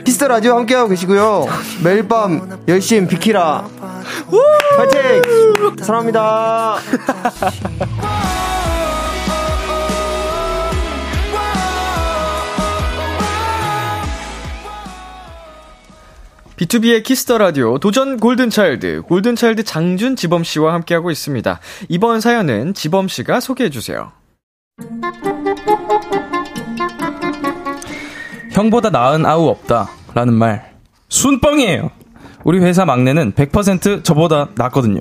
[0.04, 1.46] 키스 더 라디오 함께하고 계시고요.
[1.82, 3.68] 매일 밤 10시엔 비키라.
[4.76, 5.22] 파이팅!
[5.82, 6.76] 사랑합니다.
[16.56, 21.58] 비투비의 키스 더 라디오 도전 골든차일드 골든차일드 장준 지범 씨와 함께하고 있습니다.
[21.88, 24.12] 이번 사연은 지범 씨가 소개해 주세요.
[28.54, 29.90] 형보다 나은 아우 없다.
[30.14, 30.74] 라는 말.
[31.08, 31.90] 순뻥이에요.
[32.44, 35.00] 우리 회사 막내는 100% 저보다 낫거든요.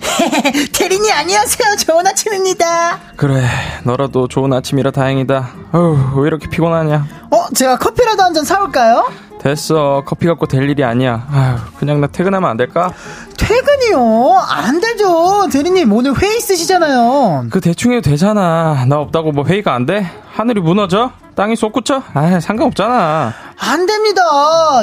[0.72, 1.76] 태린이 안녕하세요.
[1.86, 2.98] 좋은 아침입니다.
[3.16, 3.42] 그래,
[3.84, 5.48] 너라도 좋은 아침이라 다행이다.
[5.72, 7.06] 어휴, 왜 이렇게 피곤하냐?
[7.30, 9.06] 어, 제가 커피라도 한 잔 사올까요?
[9.40, 11.26] 됐어, 커피 갖고 될 일이 아니야.
[11.30, 12.92] 아휴, 그냥 나 퇴근하면 안 될까?
[13.38, 14.38] 퇴근이요?
[14.48, 15.48] 안 되죠.
[15.50, 17.46] 대리님, 오늘 회의 있으시잖아요.
[17.50, 18.84] 그 대충 해도 되잖아.
[18.88, 20.06] 나 없다고 뭐 회의가 안 돼?
[20.32, 21.12] 하늘이 무너져?
[21.36, 22.02] 땅이 솟구쳐?
[22.14, 23.32] 아, 상관없잖아.
[23.58, 24.22] 안 됩니다.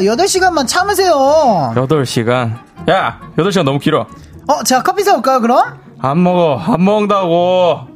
[0.02, 1.74] 8시간만 참으세요.
[1.76, 2.58] 8시간.
[2.90, 4.08] 야, 8시간 너무 길어.
[4.48, 5.80] 어, 제가 커피 사올까요, 그럼?
[6.00, 7.88] 안 먹어, 안 먹는다고.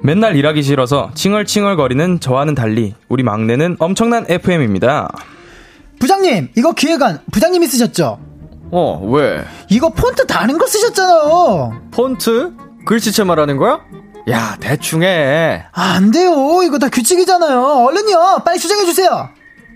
[0.00, 5.10] 맨날 일하기 싫어서 칭얼칭얼거리는 저와는 달리 우리 막내는 엄청난 FM입니다.
[5.98, 8.18] 부장님, 이거 기획안 부장님이 쓰셨죠?
[8.70, 9.44] 어, 왜?
[9.70, 11.82] 이거 폰트 다른 거 쓰셨잖아요.
[11.90, 12.52] 폰트?
[12.86, 13.80] 글씨체 말하는 거야?
[14.30, 15.64] 야, 대충 해.
[15.72, 16.62] 아, 안 돼요.
[16.62, 17.60] 이거 다 규칙이잖아요.
[17.60, 18.42] 얼른요.
[18.44, 19.28] 빨리 수정해 주세요.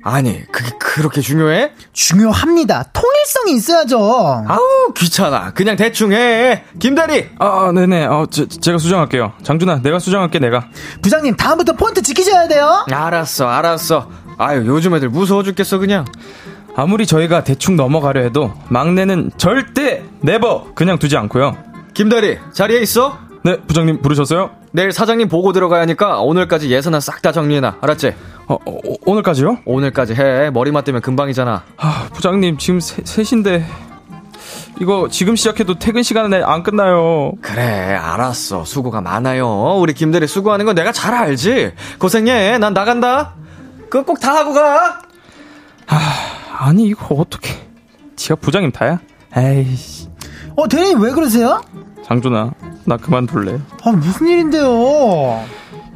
[0.04, 1.72] 아니, 그게 그렇게 중요해?
[1.92, 2.84] 중요합니다.
[2.92, 4.44] 통일성이 있어야죠.
[4.48, 5.52] 아우, 귀찮아.
[5.52, 6.64] 그냥 대충 해.
[6.80, 7.28] 김대리!
[7.38, 8.06] 아, 아, 네네.
[8.06, 9.32] 어, 제, 제가 수정할게요.
[9.44, 10.66] 장준아, 내가 수정할게, 내가.
[11.02, 12.84] 부장님, 다음부터 폰트 지키셔야 돼요.
[12.90, 14.08] 알았어, 알았어.
[14.38, 16.04] 아유, 요즘 애들 무서워 죽겠어, 그냥.
[16.74, 21.56] 아무리 저희가 대충 넘어가려 해도 막내는 절대 네버 그냥 두지 않고요.
[21.94, 23.18] 김대리, 자리에 있어?
[23.44, 24.50] 네, 부장님 부르셨어요?
[24.72, 27.76] 내일 사장님 보고 들어가야 하니까 오늘까지 예산은 싹 다 정리해놔.
[27.82, 28.14] 알았지?
[28.48, 29.58] 어, 어, 오늘까지요?
[29.66, 30.50] 오늘까지 해.
[30.50, 31.62] 머리 맞대면 금방이잖아.
[31.76, 33.64] 아, 부장님 지금 세, 3시인데
[34.80, 37.32] 이거 지금 시작해도 퇴근 시간에 안 끝나요.
[37.42, 37.62] 그래,
[37.94, 38.64] 알았어.
[38.64, 39.76] 수고가 많아요.
[39.78, 41.72] 우리 김대리 수고하는 건 내가 잘 알지?
[41.98, 42.58] 고생해.
[42.58, 43.34] 난 나간다.
[43.90, 45.02] 그거 꼭 다 하고 가.
[46.58, 47.50] 아니 이거 어떻게?
[48.16, 48.98] 지가 부장님 다야?
[49.36, 50.08] 에이씨.
[50.56, 51.60] 어, 대리님 왜 그러세요?
[52.12, 52.50] 장준아,
[52.84, 53.58] 나 그만둘래.
[53.84, 55.42] 아, 무슨 일인데요?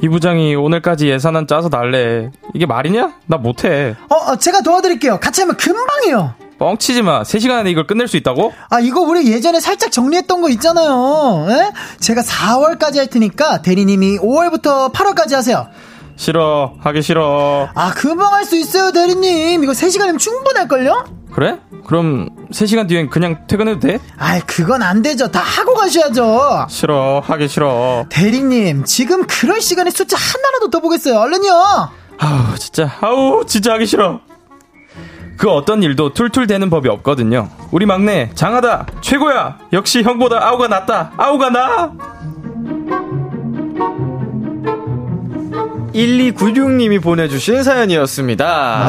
[0.01, 2.31] 이 부장이 오늘까지 예산안 짜서 달래.
[2.55, 3.13] 이게 말이냐?
[3.27, 3.95] 나 못해.
[4.09, 5.19] 어, 어, 제가 도와드릴게요.
[5.19, 6.33] 같이 하면 금방이요.
[6.57, 7.21] 뻥치지 마.
[7.21, 8.51] 3시간 안에 이걸 끝낼 수 있다고?
[8.69, 11.45] 아, 이거 우리 예전에 살짝 정리했던 거 있잖아요.
[11.49, 11.71] 에?
[11.99, 15.67] 제가 4월까지 할 테니까 대리님이 5월부터 8월까지 하세요.
[16.15, 16.73] 싫어.
[16.79, 17.69] 하기 싫어.
[17.75, 19.63] 아, 금방 할 수 있어요, 대리님.
[19.63, 21.16] 이거 3시간이면 충분할걸요?
[21.31, 21.59] 그래?
[21.85, 23.99] 그럼 3시간 뒤엔 그냥 퇴근해도 돼?
[24.17, 25.29] 아이, 그건 안 되죠.
[25.29, 26.65] 다 하고 가셔야죠.
[26.69, 27.21] 싫어.
[27.25, 28.05] 하기 싫어.
[28.09, 31.17] 대리님, 지금 그럴 시간에 숫자 하나라도 더 보겠어요.
[31.19, 31.51] 얼른요.
[32.19, 32.91] 아우, 진짜.
[33.01, 34.19] 아우, 진짜 하기 싫어.
[35.37, 37.49] 그 어떤 일도 툴툴 되는 법이 없거든요.
[37.71, 38.87] 우리 막내, 장하다.
[39.01, 39.59] 최고야.
[39.73, 41.11] 역시 형보다 아우가 낫다.
[41.17, 41.91] 아우가 나.
[45.97, 48.85] 1296님이 보내주신 사연이었습니다.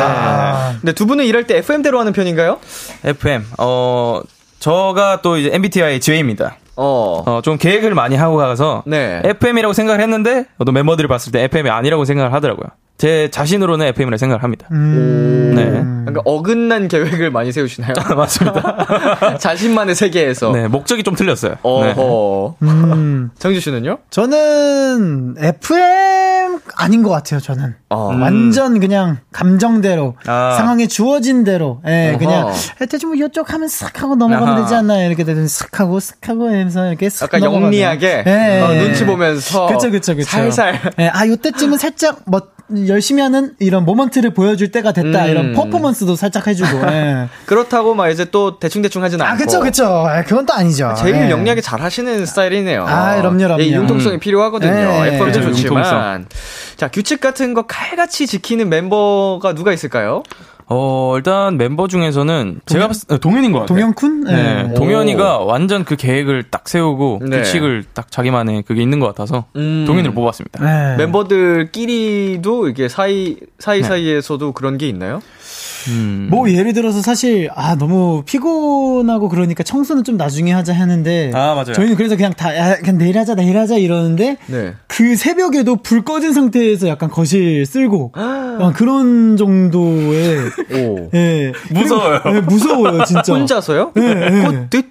[0.72, 0.78] 네.
[0.80, 2.58] 근데 두 분은 일할 때 FM대로 하는 편인가요?
[3.04, 3.44] FM.
[3.58, 4.20] 어,
[4.58, 6.56] 저가 또 이제 MBTI J입니다.
[6.76, 7.24] 어.
[7.26, 9.20] 어, 좀 계획을 많이 하고 가서 네.
[9.24, 12.66] FM이라고 생각을 했는데 또 멤버들이 봤을 때 FM이 아니라고 생각을 하더라고요.
[12.98, 14.66] 제 자신으로는 FM이라 생각을 합니다.
[14.72, 15.52] 음.
[15.54, 15.64] 네.
[16.04, 17.92] 그러니까 어긋난 계획을 많이 세우시나요?
[18.16, 19.36] 맞습니다.
[19.38, 20.50] 자신만의 세계에서.
[20.50, 21.52] 네, 목적이 좀 틀렸어요.
[21.52, 21.58] 네.
[21.62, 22.56] 어허.
[22.62, 23.30] 음.
[23.38, 23.98] 정주 씨는요?
[24.10, 27.38] 저는 FM 아닌 것 같아요.
[27.38, 28.10] 저는 어.
[28.20, 30.54] 완전 그냥 감정대로 아.
[30.58, 32.18] 상황에 주어진 대로, 예, 어허.
[32.18, 32.52] 그냥
[32.90, 34.62] 대충 뭐 이쪽 하면 쓱 하고 넘어가면 아하.
[34.62, 35.06] 되지 않나요?
[35.06, 37.66] 이렇게 되면 쓱 하고 쓱 하고 하면서 이렇게 쓱 약간 넘어가면.
[37.66, 38.80] 영리하게 예, 어, 예.
[38.82, 40.28] 눈치 보면서 그쵸, 그쵸, 그쵸.
[40.28, 40.80] 살살.
[40.98, 42.40] 예, 아, 요때쯤은 살짝 뭐
[42.86, 45.24] 열심히 하는 이런 모먼트를 보여줄 때가 됐다.
[45.24, 45.30] 음.
[45.30, 46.68] 이런 퍼포먼스도 살짝 해주고.
[46.92, 47.28] 예.
[47.46, 49.32] 그렇다고 막 이제 또 대충 대충 하진 않고.
[49.32, 49.86] 아, 그쵸, 그쵸.
[49.86, 50.94] 아, 그건 또 아니죠.
[50.98, 51.30] 제일 예.
[51.30, 52.84] 영리하게 잘 하시는 스타일이네요.
[52.86, 53.62] 아, 그럼요, 그럼요.
[53.62, 54.70] 예, 융통성이 필요하거든요.
[54.72, 55.14] 네.
[55.14, 55.84] FM도 그렇죠, 좋지만.
[55.84, 56.24] 융통성.
[56.76, 60.22] 자, 규칙 같은 거 칼같이 지키는 멤버가 누가 있을까요?
[60.70, 63.78] 어, 일단 member 중에서는 제가 봤을 때 동현인 것 같아요.
[63.78, 64.24] 동현쿤?
[64.24, 64.74] 네, 예.
[64.74, 67.38] 동현이가 완전 그 계획을 딱 세우고 네.
[67.38, 69.84] 규칙을 딱 자기만의 그게 있는 것 같아서 음.
[69.86, 70.62] 동현이를 뽑았습니다.
[70.62, 70.96] 네.
[70.98, 75.22] 멤버들끼리도 이게 사이, 사이 사이에서도 그런 게 있나요?
[75.88, 76.28] 음.
[76.30, 81.72] 뭐 예를 들어서 사실 아 너무 피곤하고 그러니까 청소는 좀 나중에 하자 하는데 아, 맞아요.
[81.72, 84.74] 저희는 그래서 그냥 다 야, 그냥 내일 하자 내일 하자 이러는데 네.
[84.86, 90.38] 그 새벽에도 불 꺼진 상태에서 약간 거실 쓸고 아, 그런 정도의
[90.72, 91.10] 오.
[91.14, 92.20] 예 무서워요.
[92.26, 93.92] 예, 무서워요 진짜 혼자서요?
[93.94, 94.30] 네, 네.
[94.30, 94.88] 그거 되게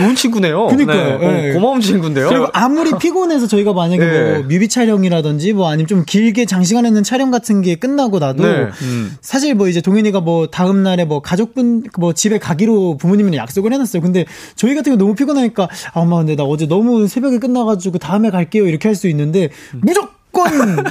[0.00, 0.66] 좋은 친구네요.
[0.68, 1.18] 그니까요.
[1.18, 1.44] 네.
[1.46, 1.50] 예.
[1.50, 2.28] 어, 고마운 친구인데요.
[2.28, 4.32] 그리고 아무리 피곤해서 저희가 만약에 네.
[4.38, 8.68] 뭐 뮤비 촬영이라든지 뭐 아니면 좀 길게 장시간 했는 촬영 같은 게 끝나고 나도 네.
[9.20, 14.02] 사실 뭐 이제 동현이가 뭐 다음 날에 뭐 가족분 뭐 집에 가기로 부모님이랑 약속을 해놨어요.
[14.02, 14.24] 근데
[14.56, 18.66] 저희 같은 경우 너무 피곤하니까 아 엄마 근데 나 어제 너무 새벽에 끝나가지고 다음에 갈게요
[18.66, 19.48] 이렇게 할 수 있는데
[19.80, 20.10] 무조건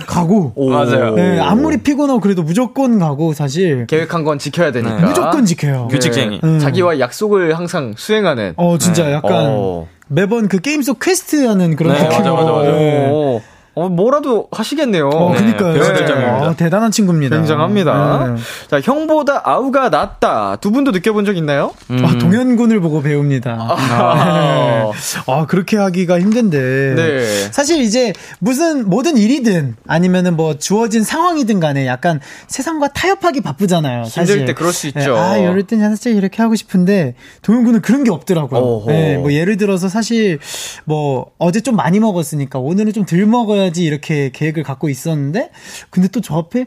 [0.07, 0.69] 가고 오.
[0.69, 1.15] 맞아요.
[1.15, 4.95] 네, 아무리 피곤하고 그래도 무조건 가고 사실 계획한 건 지켜야 되니까.
[4.97, 5.05] 네.
[5.05, 5.87] 무조건 지켜요.
[5.89, 6.39] 규칙쟁이.
[6.43, 6.59] 음.
[6.59, 8.53] 자기와 약속을 항상 수행하는.
[8.57, 9.87] 어 진짜 약간 어.
[10.07, 12.17] 매번 그 게임 속 퀘스트 하는 그런 네, 느낌.
[12.17, 12.71] 맞아, 맞아, 맞아.
[12.71, 13.41] 네.
[13.75, 15.09] 어, 어, 뭐라도 하시겠네요.
[15.09, 15.83] 어, 네, 그니까요.
[15.83, 16.05] 진짜.
[16.05, 16.47] 점입니다.
[16.47, 17.35] 어, 대단한 친구입니다.
[17.35, 18.35] 굉장합니다.
[18.35, 18.41] 네.
[18.69, 20.57] 자, 형보다 아우가 낫다.
[20.57, 21.73] 두 분도 느껴본 적 있나요?
[22.03, 23.57] 아, 동현군을 보고 배웁니다.
[23.59, 24.91] 아.
[25.27, 26.93] 아, 그렇게 하기가 힘든데.
[26.95, 27.25] 네.
[27.51, 34.05] 사실 이제 무슨 모든 일이든 아니면은 뭐 주어진 상황이든 간에 약간 세상과 타협하기 바쁘잖아요.
[34.05, 34.35] 사실.
[34.35, 35.17] 힘들 때 그럴 수 네, 있죠.
[35.17, 38.85] 아, 이럴 땐 살짝 이렇게 하고 싶은데 동현군은 그런 게 없더라고요.
[38.87, 40.39] 네, 뭐 예를 들어서 사실
[40.85, 45.51] 뭐 어제 좀 많이 먹었으니까 오늘은 좀 덜 먹어야 지 이렇게 계획을 갖고 있었는데
[45.89, 46.65] 근데 또 저 앞에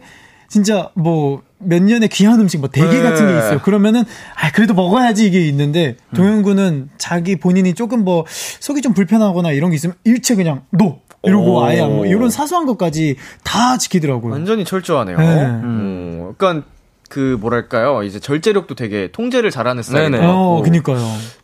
[0.49, 3.03] 진짜 뭐 몇 년의 귀한 음식 뭐 대게 네.
[3.03, 3.61] 같은 게 있어요.
[3.61, 4.05] 그러면은
[4.37, 6.17] 아 그래도 먹어야지 이게 있는데 음.
[6.17, 8.25] 동현군은 자기 본인이 조금 뭐
[8.61, 11.65] 속이 좀 불편하거나 이런 게 있으면 일체 그냥 노 이러고 오.
[11.65, 12.07] 아예 안 먹.
[12.07, 14.33] 이런 사소한 것까지 다 지키더라고요.
[14.33, 15.17] 완전히 철저하네요.
[15.17, 15.25] 네.
[15.25, 16.65] 음, 약간
[17.09, 18.03] 그 뭐랄까요?
[18.03, 20.27] 이제 절제력도 되게 통제를 잘하는 같고.
[20.27, 20.99] 어, 그니까요.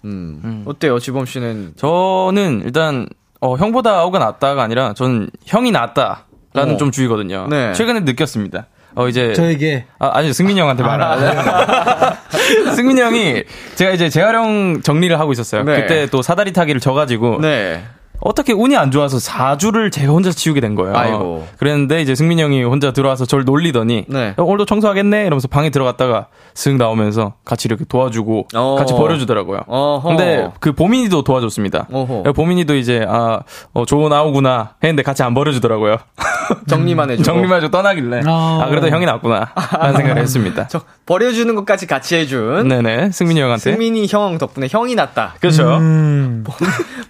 [0.04, 0.62] 음.
[0.66, 1.74] 어때요, 지범 씨는?
[1.76, 3.06] 저는 일단
[3.40, 6.76] 어, 형보다 아우가 낫다가 아니라 저는 형이 낫다라는 어.
[6.76, 7.46] 좀 주의거든요.
[7.48, 7.72] 네.
[7.72, 8.66] 최근에 느꼈습니다.
[8.94, 12.16] 어 이제 저에게 아, 아니, 승민이 형한테 말아.
[12.74, 13.44] 승민이 형이,
[13.76, 15.62] 제가 이제 재활용 정리를 하고 있었어요.
[15.62, 15.82] 네.
[15.82, 17.84] 그때 또 사다리 타기를 져가지고, 네.
[18.20, 20.96] 어떻게 운이 안 좋아서 4주를 제가 혼자 치우게 된 거예요.
[20.96, 21.46] 아이고.
[21.58, 24.34] 그랬는데 이제 승민이 형이 혼자 들어와서 저를 놀리더니, 네.
[24.36, 25.22] 어, 오늘도 청소하겠네?
[25.22, 28.76] 이러면서 방에 들어갔다가 슥 나오면서 같이 이렇게 도와주고, 어.
[28.76, 29.60] 같이 버려주더라고요.
[29.66, 30.08] 어허.
[30.08, 31.86] 근데 그 보민이도 도와줬습니다.
[31.92, 32.32] 어허.
[32.32, 33.40] 보민이도 이제, 아,
[33.72, 35.98] 어, 좋은 아우구나 했는데 같이 안 버려주더라고요.
[36.66, 37.24] 정리만 해주고.
[37.24, 38.60] 정리만 해주고 떠나길래, 어.
[38.62, 39.52] 아, 그래도 형이 낫구나.
[39.78, 40.66] 라는 생각을 했습니다.
[40.68, 42.68] 저 버려주는 것까지 같이 해준.
[42.68, 43.10] 네네.
[43.12, 43.72] 승민이 형한테.
[43.72, 45.36] 승민이 형 덕분에 형이 낫다.
[45.40, 45.76] 그렇죠.
[45.76, 46.44] 음.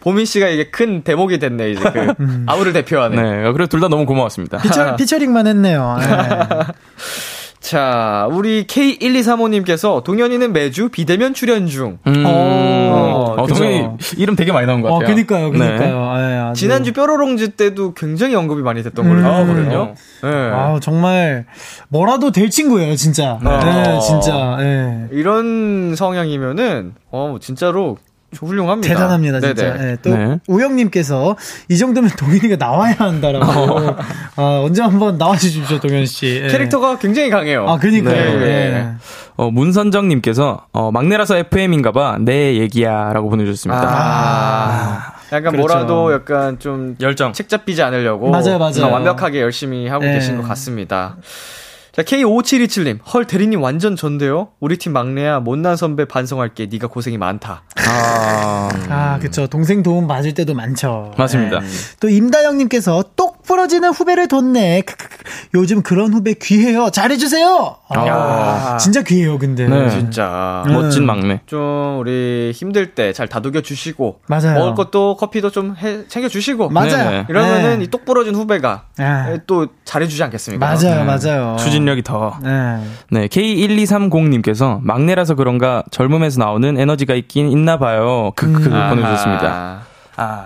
[0.00, 2.14] 보민 씨가 이게 큰 대목이 됐네, 이제 그,
[2.46, 3.16] 아우를 대표하는.
[3.22, 3.52] 네.
[3.52, 4.58] 그래서 둘다 너무 고마웠습니다.
[4.58, 5.96] 피처, 피처링만 했네요.
[6.00, 6.06] 네.
[7.60, 11.98] 자, 우리 K1235님께서 동현이는 매주 비대면 출연 중.
[12.06, 12.24] 음.
[12.24, 13.46] 어, 어.
[13.46, 15.14] 동현이 이름 되게 많이 나온 것 어, 같아요.
[15.14, 15.58] 그니까요, 네.
[15.58, 16.14] 그니까요.
[16.18, 16.60] 예, 아주.
[16.60, 19.26] 지난주 뾰로롱즈 때도 굉장히 언급이 많이 됐던 걸로 음.
[19.26, 19.94] 알거든요.
[20.22, 20.30] 네.
[20.30, 21.46] 아 정말
[21.88, 23.38] 뭐라도 될 친구예요, 진짜.
[23.42, 23.50] 네.
[23.58, 24.56] 네, 진짜.
[24.60, 25.08] 예.
[25.10, 27.98] 이런 성향이면은, 어, 진짜로
[28.36, 28.94] 훌륭합니다.
[28.94, 29.74] 대단합니다, 진짜.
[29.74, 29.90] 네네.
[29.90, 30.38] 예, 또 네.
[30.46, 31.36] 우영님께서
[31.68, 33.46] 이 정도면 동현이가 나와야 한다라고.
[33.46, 33.96] 어.
[34.36, 36.42] 아, 언제 한번 나와주십시오, 동현 씨.
[36.44, 36.48] 예.
[36.48, 37.66] 캐릭터가 굉장히 강해요.
[37.66, 38.38] 아, 그니까요.
[38.38, 38.46] 네.
[38.46, 38.88] 예.
[39.36, 42.18] 어, 문선정님께서, 어, 막내라서 FM인가봐.
[42.20, 43.12] 내 얘기야.
[43.12, 43.82] 라고 보내주셨습니다.
[43.86, 45.58] 아, 약간 그렇죠.
[45.58, 47.32] 뭐라도 약간 좀 열정.
[47.32, 48.86] 책 잡히지 않으려고 맞아요, 맞아요.
[48.86, 50.14] 어, 완벽하게 열심히 하고 네.
[50.14, 51.16] 계신 것 같습니다.
[51.98, 54.50] 자, K5727님, 헐, 대리님 완전 전데요?
[54.60, 56.66] 우리 팀 막내야, 못난 선배 반성할게.
[56.70, 57.64] 네가 고생이 많다.
[57.88, 59.48] 아, 아, 그쵸.
[59.48, 61.12] 동생 도움 맞을 때도 많죠.
[61.18, 61.56] 맞습니다.
[61.56, 61.66] 예.
[61.98, 64.82] 또 임다영님께서 똑 부러지는 후배를 뒀네.
[65.54, 66.90] 요즘 그런 후배 귀해요.
[66.90, 67.76] 잘해주세요.
[67.88, 69.66] 아, 진짜 귀해요, 근데.
[69.66, 69.90] 네.
[69.90, 70.62] 진짜.
[70.66, 70.72] 음.
[70.74, 71.40] 멋진 막내.
[71.46, 74.54] 좀 우리 힘들 때 잘 다독여 주시고 맞아요.
[74.58, 76.96] 먹을 것도 커피도 좀 해, 챙겨 주시고 맞아요.
[77.10, 77.24] 네네.
[77.28, 77.84] 이러면은 네.
[77.84, 79.38] 이똑 부러진 후배가 네.
[79.46, 80.64] 또 잘해주지 않겠습니까?
[80.64, 81.56] 맞아요, 맞아요.
[81.58, 82.36] 추진력이 더.
[82.42, 82.78] 네.
[83.10, 88.32] 네, K1230님께서 막내라서 그런가 젊음에서 나오는 에너지가 있긴 있나 봐요.
[88.36, 88.90] 크크 아하.
[88.90, 89.48] 보내주셨습니다.
[89.48, 89.80] 아,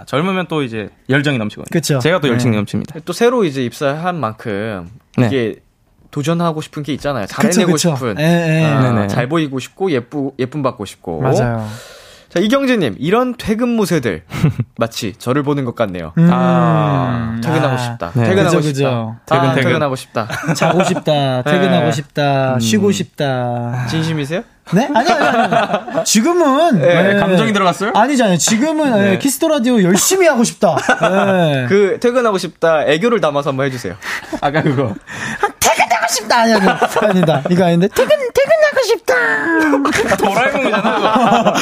[0.07, 1.71] 젊으면 또 이제 열정이 넘치거든요.
[1.73, 1.99] 그쵸.
[1.99, 2.57] 제가 또 열정이 네.
[2.59, 3.01] 넘칩니다.
[3.05, 5.27] 또 새로 이제 입사한 만큼 네.
[5.27, 5.57] 이게
[6.11, 7.27] 도전하고 싶은 게 있잖아요.
[7.27, 7.77] 잘해내고.
[7.77, 8.65] 싶은, 예, 예.
[8.65, 9.09] 아, 네네.
[9.09, 11.21] 잘 보이고 싶고 예쁘 예쁨 받고 싶고.
[11.23, 11.67] 맞아요.
[12.29, 14.23] 자 이경재님 이런 퇴근 무새들
[14.79, 16.13] 마치 저를 보는 것 같네요.
[16.17, 16.31] 음.
[16.33, 18.11] 아, 퇴근하고 아, 싶다.
[18.15, 18.25] 네.
[18.25, 18.91] 퇴근하고 그죠, 싶다.
[18.91, 19.17] 그죠.
[19.27, 19.69] 퇴근, 아, 퇴근.
[19.69, 20.29] 퇴근하고 싶다.
[20.55, 21.93] 자고 싶다, 퇴근하고 네.
[21.93, 23.87] 싶다, 쉬고 싶다.
[23.91, 24.45] 진심이세요?
[24.71, 24.89] 네?
[24.95, 26.05] 아니, 아니, 아니.
[26.05, 26.81] 지금은.
[26.81, 27.21] 네, 네.
[27.21, 27.93] 감정이 들어갔어요?
[27.95, 28.39] 아니잖아요.
[28.39, 30.77] 지금은 네, 키스 더 라디오 열심히 하고 싶다.
[30.77, 31.67] 네.
[31.69, 33.95] 그 퇴근하고 싶다 애교를 담아서 한번 해주세요.
[34.41, 34.95] 아까 그거.
[35.61, 36.41] 퇴근하고 싶다.
[36.43, 37.43] 아니야, 그, 아니다.
[37.51, 37.89] 이거 아닌데.
[37.95, 39.15] 퇴근, 퇴근 하고 싶다.
[40.17, 41.55] 도라에몽이잖아.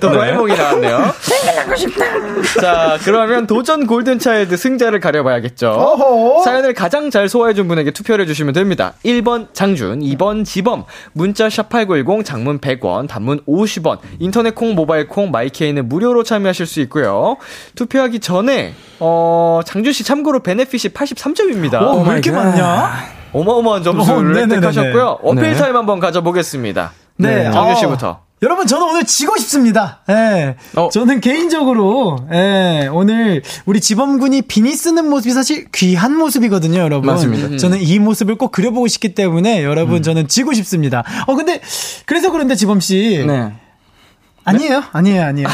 [0.00, 1.12] 도라에몽이 나왔네요.
[1.28, 2.04] 퇴근하고 싶다.
[2.60, 5.68] 자, 그러면 도전 골든차일드 승자를 가려봐야겠죠.
[5.70, 6.42] 어허.
[6.44, 8.92] 사연을 가장 잘 소화해준 분에게 투표를 해주시면 됩니다.
[9.04, 15.88] 1번 장준, 2번 지범, 문자 샵8910, 장문 100원, 단문 50원, 인터넷 콩, 모바일 콩, 마이케이는
[15.88, 17.36] 무료로 참여하실 수 있고요.
[17.74, 21.74] 투표하기 전에, 어, 장준씨 참고로 benefit이 83점입니다.
[21.82, 23.13] 어, 왜 이렇게 많냐?
[23.34, 24.54] 어마어마한 점수를 어, 네네네네.
[24.54, 25.18] 획득하셨고요.
[25.22, 25.54] 어필 네.
[25.54, 26.92] 타임 한번 가져보겠습니다.
[27.16, 27.50] 네.
[27.50, 28.08] 장준씨부터.
[28.08, 30.00] 어, 여러분, 저는 오늘 지고 싶습니다.
[30.10, 30.56] 예.
[30.76, 30.90] 어.
[30.90, 37.06] 저는 개인적으로, 예, 오늘 우리 지범군이 비니 쓰는 모습이 사실 귀한 모습이거든요, 여러분.
[37.06, 37.56] 맞습니다.
[37.56, 41.04] 저는 이 모습을 꼭 그려보고 싶기 때문에 여러분, 저는 지고 싶습니다.
[41.26, 41.60] 어, 근데,
[42.04, 43.24] 그래서 그런데 지범 씨.
[43.26, 43.52] 네.
[44.46, 44.82] 아니에요?
[44.92, 45.48] 아니에요, 아니에요.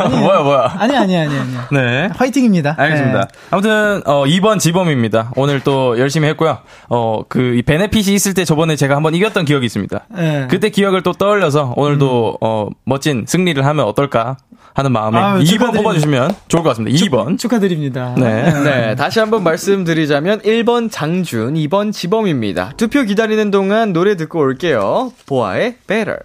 [0.00, 0.20] 아니에요.
[0.20, 0.76] 뭐야, 뭐야.
[0.78, 1.50] 아니, 아니, 아니, 아니.
[1.72, 2.08] 네.
[2.14, 2.74] 화이팅입니다.
[2.76, 3.18] 알겠습니다.
[3.20, 3.24] 예.
[3.50, 5.32] 아무튼 어 2번 지범입니다.
[5.36, 6.58] 오늘 또 열심히 했고요.
[6.88, 10.00] 어그 베네핏이 있을 때 저번에 제가 한번 이겼던 기억이 있습니다.
[10.18, 10.46] 예.
[10.50, 14.36] 그때 기억을 또 떠올려서 오늘도 어 멋진 승리를 하면 어떨까
[14.74, 15.82] 하는 마음에 아유, 2번 축하드립니다.
[15.82, 17.06] 뽑아주시면 좋을 것 같습니다.
[17.06, 17.38] 2번.
[17.38, 18.14] 축 하드립니다.
[18.18, 18.52] 네.
[18.64, 22.72] 네, 다시 한번 말씀드리자면 1번 장준, 2번 지범입니다.
[22.76, 25.12] 투표 기다리는 동안 노래 듣고 올게요.
[25.26, 26.18] 보아의 Better.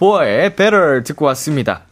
[0.00, 1.82] 보아의 Better 듣고 왔습니다.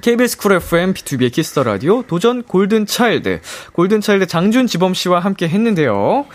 [0.00, 3.40] KBS 쿨 FM B2B의 키스터 라디오 도전 골든 차일드.
[3.72, 6.26] 골든 차일드 장준 지범 씨와 함께 했는데요.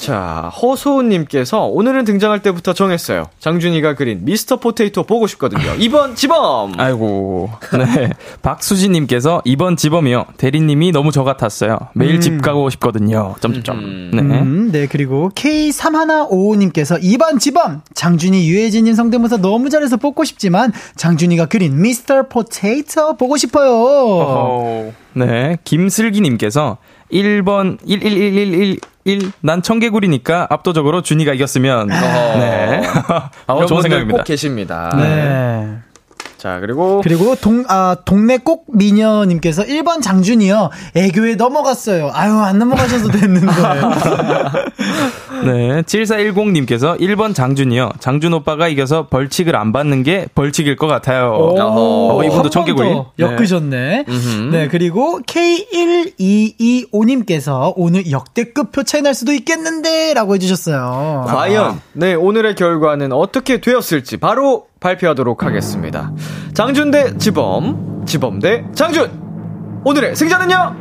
[0.00, 3.26] 자, 허소님께서 오늘은 등장할 때부터 정했어요.
[3.38, 4.56] 장준이가 그린 Mr.
[4.56, 5.60] Potato 보고 싶거든요.
[5.76, 6.72] 2번 지범!
[6.80, 7.50] 아이고.
[7.76, 8.10] 네.
[8.40, 10.24] 박수진님께서 이번 지범이요.
[10.38, 11.78] 대리님이 너무 저 같았어요.
[11.94, 13.34] 매일 집 가고 싶거든요.
[13.40, 14.10] 점점점.
[14.12, 14.20] 네.
[14.22, 17.82] 음, 네, 그리고 K3155님께서 2번 지범!
[17.92, 22.22] 장준이 유해진님 성대모사 너무 잘해서 뽑고 싶지만, 장준이가 그린 Mr.
[22.28, 23.70] Potato 보고 싶어요.
[23.70, 25.58] 어, 네.
[25.64, 26.78] 김슬기님께서
[27.12, 28.78] 1번 11111
[29.40, 32.82] 난 청개구리니까 압도적으로 준이가 이겼으면 네.
[33.06, 34.18] 아, 이런 좋은 생각입니다.
[34.18, 34.94] 꼭 계십니다.
[34.96, 35.78] 네.
[36.40, 40.70] 자, 그리고 그리고 동, 아, 동네 꼭 미녀 님께서 1번 장준이요.
[40.94, 42.12] 애교에 넘어갔어요.
[42.14, 43.46] 아유, 안 넘어가셔도 됐는데.
[45.44, 45.82] 네.
[45.82, 47.90] 7410 님께서 1번 장준이요.
[48.00, 51.30] 장준 오빠가 이겨서 벌칙을 안 받는 게 벌칙일 것 같아요.
[51.34, 52.88] 어, 이분도 청개구리.
[52.88, 54.06] 더 엮으셨네.
[54.50, 54.68] 네.
[54.68, 61.26] 그리고 K1225 님께서 오늘 역대급 표 차이 날 수도 있겠는데 라고 해 주셨어요.
[61.26, 66.12] 과연 네 오늘의 결과는 어떻게 되었을지 바로 발표하도록 하겠습니다.
[66.54, 69.82] 장준 대 지범, 지범 대 장준.
[69.84, 70.76] 오늘의 승자는요.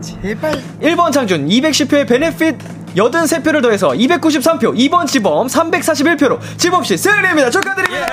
[0.00, 0.60] 제발.
[0.82, 2.58] 1번 장준 210표의 베네핏
[2.94, 7.50] 83표를 더해서 293표, 2번 지범 341표로 지범씨 승리입니다.
[7.50, 8.06] 축하드립니다.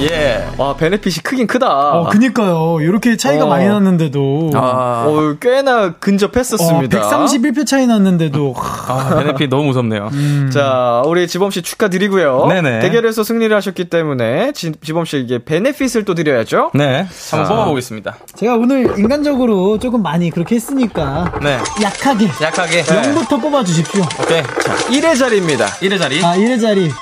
[0.00, 0.46] 예.
[0.58, 1.92] 와 베네핏이 크긴 크다.
[1.92, 2.78] 어, 그니까요.
[2.80, 3.48] 이렇게 차이가 어.
[3.48, 4.50] 많이 났는데도.
[4.54, 6.98] 아, 어, 꽤나 근접했었습니다.
[6.98, 8.54] 어, 131표 차이 났는데도.
[8.58, 10.10] 아, 베네핏 너무 무섭네요.
[10.52, 12.46] 자, 우리 지범 씨 축하드리고요.
[12.48, 12.80] 네네.
[12.80, 16.72] 대결에서 승리를 하셨기 때문에 지, 지범 씨에게 베네핏을 또 드려야죠.
[16.74, 17.06] 네.
[17.30, 18.16] 한번 뽑아보겠습니다.
[18.34, 21.32] 제가 오늘 인간적으로 조금 많이 그렇게 했으니까.
[21.42, 21.58] 네.
[21.82, 22.28] 약하게.
[22.42, 22.82] 약하게.
[22.82, 24.02] 0부터 뽑아주십시오.
[24.22, 24.42] 오케이.
[24.42, 25.66] 자, 1의 자리입니다.
[25.66, 26.24] 1의 자리.
[26.24, 26.82] 아, 1의 자리.
[26.84, 26.92] 1.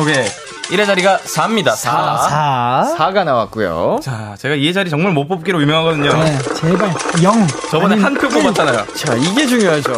[0.00, 0.41] 오케이.
[0.70, 1.74] 1의 자리가 4입니다.
[1.74, 2.16] 4.
[2.18, 2.94] 4.
[2.98, 3.98] 4가 나왔고요.
[4.02, 6.12] 자, 제가 2의 자리 정말 못 뽑기로 유명하거든요.
[6.14, 6.90] 네, 제발.
[7.22, 7.46] 0.
[7.70, 8.84] 저번에 한 표 뽑았잖아요.
[8.94, 9.92] 자, 이게 중요하죠.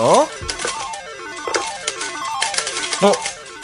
[3.02, 3.12] 어,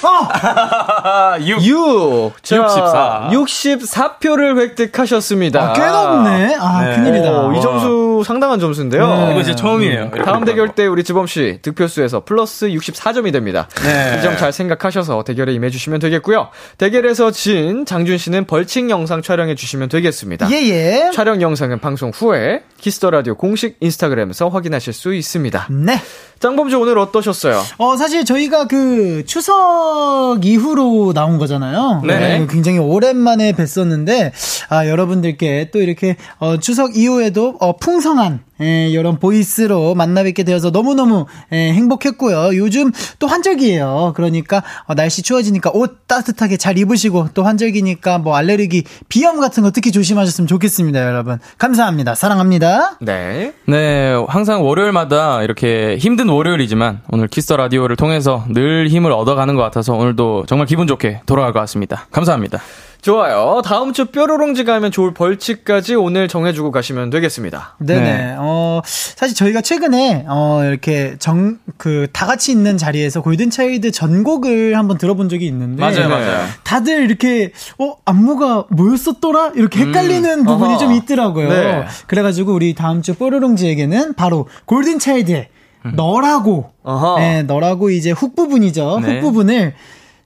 [0.06, 1.36] 어!
[1.40, 1.62] 6.
[1.64, 2.32] 6.
[2.42, 3.28] 64.
[3.32, 5.60] 64표를 획득하셨습니다.
[5.60, 6.56] 아, 꽤 높네.
[6.60, 6.96] 아, 네.
[6.96, 7.30] 큰일이다.
[7.30, 9.06] 어, 이 점수 상당한 점수인데요.
[9.06, 9.32] 네.
[9.32, 10.10] 이거 제 처음이에요.
[10.24, 13.68] 다음 대결 때 우리 지범 씨 득표수에서 플러스 64점이 됩니다.
[13.82, 14.16] 네.
[14.18, 16.48] 이점 잘 생각하셔서 대결에 임해주시면 되겠고요.
[16.78, 20.50] 대결에서 진 장준 씨는 벌칙 영상 촬영해 주시면 되겠습니다.
[20.50, 21.10] 예예.
[21.12, 25.68] 촬영 영상은 방송 후에 Kiss the Radio 공식 인스타그램에서 확인하실 수 있습니다.
[25.70, 26.00] 네.
[26.40, 27.62] 짱범주 오늘 어떠셨어요?
[27.76, 32.02] 어, 사실 저희가 그 추석 이후로 나온 거잖아요.
[32.06, 32.46] 네.
[32.48, 34.32] 굉장히 오랜만에 뵀었는데,
[34.70, 40.42] 아, 여러분들께 또 이렇게, 어, 추석 이후에도, 어, 풍성 한, 예, 이런 voice로 만나 뵙게
[40.42, 42.56] 되어서 너무너무, 예, 행복했고요.
[42.56, 44.12] 요즘 또 환절기예요.
[44.14, 49.70] 그러니까, 어, 날씨 추워지니까 옷 따뜻하게 잘 입으시고, 또 환절기니까 뭐 알레르기, 비염 같은 거
[49.70, 51.38] 특히 조심하셨으면 좋겠습니다, 여러분.
[51.58, 52.14] 감사합니다.
[52.14, 52.98] 사랑합니다.
[53.00, 53.52] 네.
[53.66, 59.62] 네, 항상 월요일마다 이렇게 힘든 월요일이지만 오늘 Kiss the Radio를 통해서 늘 힘을 얻어가는 것
[59.62, 62.06] 같아서 오늘도 정말 기분 좋게 돌아갈 것 같습니다.
[62.10, 62.60] 감사합니다.
[63.02, 63.62] 좋아요.
[63.64, 67.76] 다음 주 뾰로롱즈가 하면 좋을 벌칙까지 오늘 정해주고 가시면 되겠습니다.
[67.78, 68.00] 네네.
[68.00, 68.34] 네.
[68.38, 74.98] 어, 사실 저희가 최근에, 어, 이렇게 정, 그, 다 같이 있는 자리에서 골든차일드 전곡을 한번
[74.98, 75.80] 들어본 적이 있는데.
[75.80, 76.06] 맞아요, 네.
[76.08, 76.46] 맞아요.
[76.62, 79.52] 다들 이렇게, 어, 안무가 뭐였었더라?
[79.54, 80.78] 이렇게 헷갈리는 부분이 어허.
[80.78, 81.48] 좀 있더라고요.
[81.48, 81.84] 네.
[82.06, 85.48] 그래가지고 우리 다음 주 뽀로롱지에게는 바로 골든차일드의
[85.94, 87.18] 너라고, 어허.
[87.18, 89.00] 네, 너라고 이제 훅 부분이죠.
[89.00, 89.14] 네.
[89.14, 89.74] 훅 부분을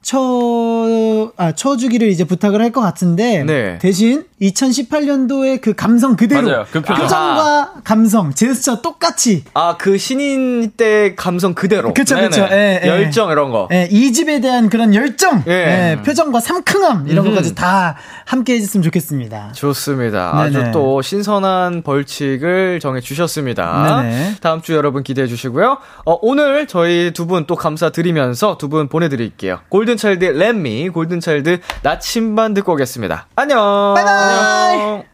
[0.04, 3.44] 쳐, 아, 쳐주기를 이제 부탁을 할 것 같은데.
[3.44, 3.78] 네.
[3.78, 6.48] 대신 2018년도의 그 감성 그대로.
[6.48, 6.66] 맞아요.
[6.72, 6.96] 그 표정.
[7.02, 9.44] 표정 과 감성, 제스처 똑같이.
[9.54, 11.94] 아, 그 신인 때 감성 그대로.
[11.94, 12.28] 그쵸, 네네.
[12.28, 12.48] 그쵸.
[12.50, 12.88] 예, 예.
[12.88, 13.68] 열정 이런 거.
[13.72, 15.52] 예, 이 집에 대한 그런 열정, 예.
[15.98, 17.30] 예, 표정과 삼큼함, 이런 음.
[17.30, 17.94] 것까지 다
[18.24, 19.52] 함께 해줬으면 좋겠습니다.
[19.52, 20.32] 좋습니다.
[20.50, 20.58] 네네.
[20.64, 24.02] 아주 또 신선한 벌칙을 정해 주셨습니다.
[24.02, 24.34] 네네.
[24.40, 25.78] 다음 주 여러분 기대해 주시고요.
[26.06, 29.60] 어, 오늘 저희 두 분 또 감사드리면서 두 분 보내드릴게요.
[29.68, 33.28] 골든 차일드 렛미, 골든차일드 나침반 듣고 오겠습니다.
[33.36, 33.94] 안녕.
[33.94, 34.80] 바이바이.
[34.80, 35.13] 안녕.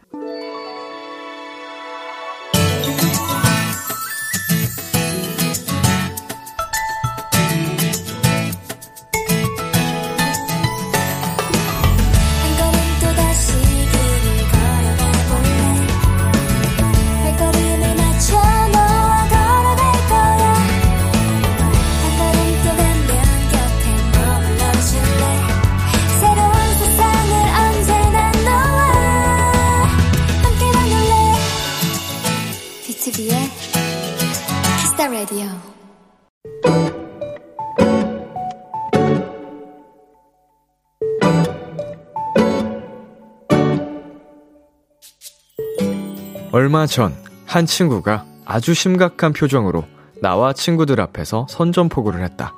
[46.61, 47.11] 얼마 전
[47.47, 49.83] 한 친구가 아주 심각한 표정으로
[50.21, 52.53] 나와 친구들 앞에서 선전포고를 했다.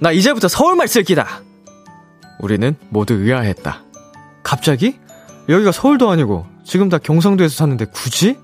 [0.00, 1.40] 나 이제부터 서울말 쓸 기다!
[2.40, 3.82] 우리는 모두 의아했다.
[4.42, 4.98] 갑자기?
[5.48, 8.36] 여기가 서울도 아니고 지금 다 경상도에서 사는데 굳이?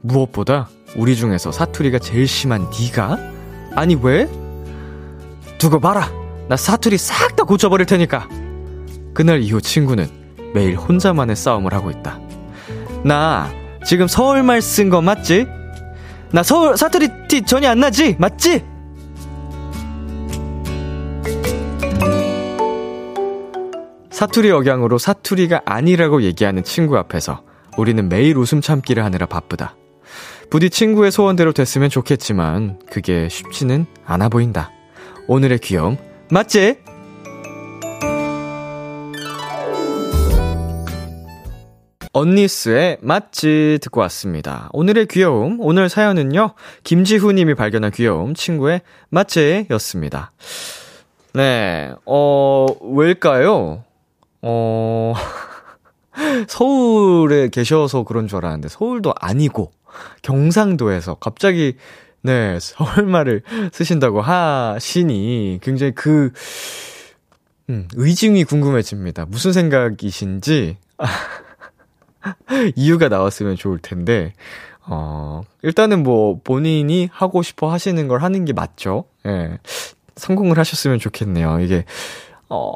[0.00, 3.18] 무엇보다 우리 중에서 사투리가 제일 심한 네가?
[3.74, 4.26] 아니 왜?
[5.58, 6.08] 두고 봐라!
[6.48, 8.28] 나 사투리 싹 다 고쳐버릴 테니까!
[9.12, 10.08] 그날 이후 친구는
[10.54, 12.18] 매일 혼자만의 싸움을 하고 있다.
[13.04, 13.50] 나
[13.88, 15.46] 지금 서울말 쓴 거 맞지?
[16.30, 18.16] 나 서울 사투리 티 전혀 안 나지?
[18.18, 18.62] 맞지?
[24.10, 27.40] 사투리 억양으로 사투리가 아니라고 얘기하는 친구 앞에서
[27.78, 29.74] 우리는 매일 웃음 참기를 하느라 바쁘다.
[30.50, 34.70] 부디 친구의 소원대로 됐으면 좋겠지만 그게 쉽지는 않아 보인다.
[35.28, 35.96] 오늘의 귀여움
[36.30, 36.76] 맞지?
[42.12, 44.68] 언니스의 맞지 듣고 왔습니다.
[44.72, 46.54] 오늘의 귀여움, 오늘 사연은요,
[46.84, 50.32] 김지후 님이 발견한 귀여움, 친구의 맞지였습니다.
[51.34, 53.84] 네, 어, 왜일까요?
[54.42, 55.14] 어,
[56.48, 59.72] 서울에 계셔서 그런 줄 알았는데, 서울도 아니고,
[60.22, 61.76] 경상도에서 갑자기,
[62.22, 63.42] 네, 서울말을
[63.72, 66.32] 쓰신다고 하시니, 굉장히 그,
[67.70, 69.26] 음, 의증이 궁금해집니다.
[69.26, 70.78] 무슨 생각이신지,
[72.76, 74.32] 이유가 나왔으면 좋을 텐데,
[74.86, 79.04] 어, 일단은 뭐, 본인이 하고 싶어 하시는 걸 하는 게 맞죠?
[79.26, 79.58] 예.
[80.16, 81.60] 성공을 하셨으면 좋겠네요.
[81.60, 81.84] 이게,
[82.48, 82.70] 어,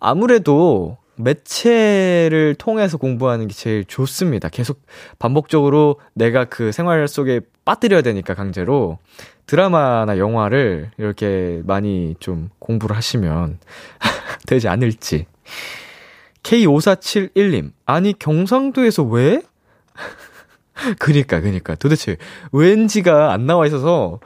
[0.00, 4.48] 아무래도 매체를 통해서 공부하는 게 제일 좋습니다.
[4.48, 4.82] 계속
[5.18, 8.98] 반복적으로 내가 그 생활 속에 빠뜨려야 되니까 강제로
[9.46, 13.58] 드라마나 영화를 이렇게 많이 좀 공부를 하시면
[14.46, 15.26] 되지 않을지.
[16.44, 19.42] K5471님, 아니, 경상도에서 왜?
[20.98, 21.74] 그니까, 그니까.
[21.74, 22.16] 도대체
[22.52, 24.20] 왠지가 안 나와 있어서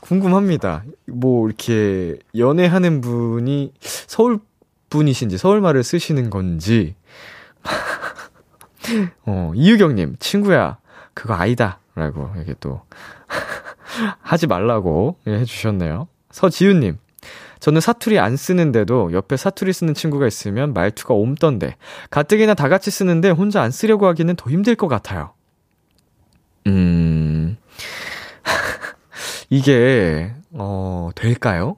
[0.00, 0.84] 궁금합니다.
[1.06, 4.38] 뭐, 이렇게 연애하는 분이 서울
[4.90, 6.94] 분이신지, 서울 말을 쓰시는 건지.
[9.26, 10.78] 어, 이유경님, 친구야,
[11.14, 11.78] 그거 아니다.
[11.94, 12.80] 라고 이게 또
[14.22, 16.08] 하지 말라고 예, 해주셨네요.
[16.30, 16.98] 서지윤님.
[17.62, 21.76] 저는 사투리 안 쓰는데도 옆에 사투리 쓰는 친구가 있으면 말투가 옴던데
[22.10, 25.32] 가뜩이나 다 같이 쓰는데 혼자 안 쓰려고 하기는 더 힘들 것 같아요.
[26.66, 27.56] 음,
[29.48, 31.76] 이게, 어, 될까요?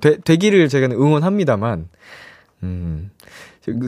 [0.00, 1.88] 되, 되기를 제가 응원합니다만,
[2.62, 3.10] 음,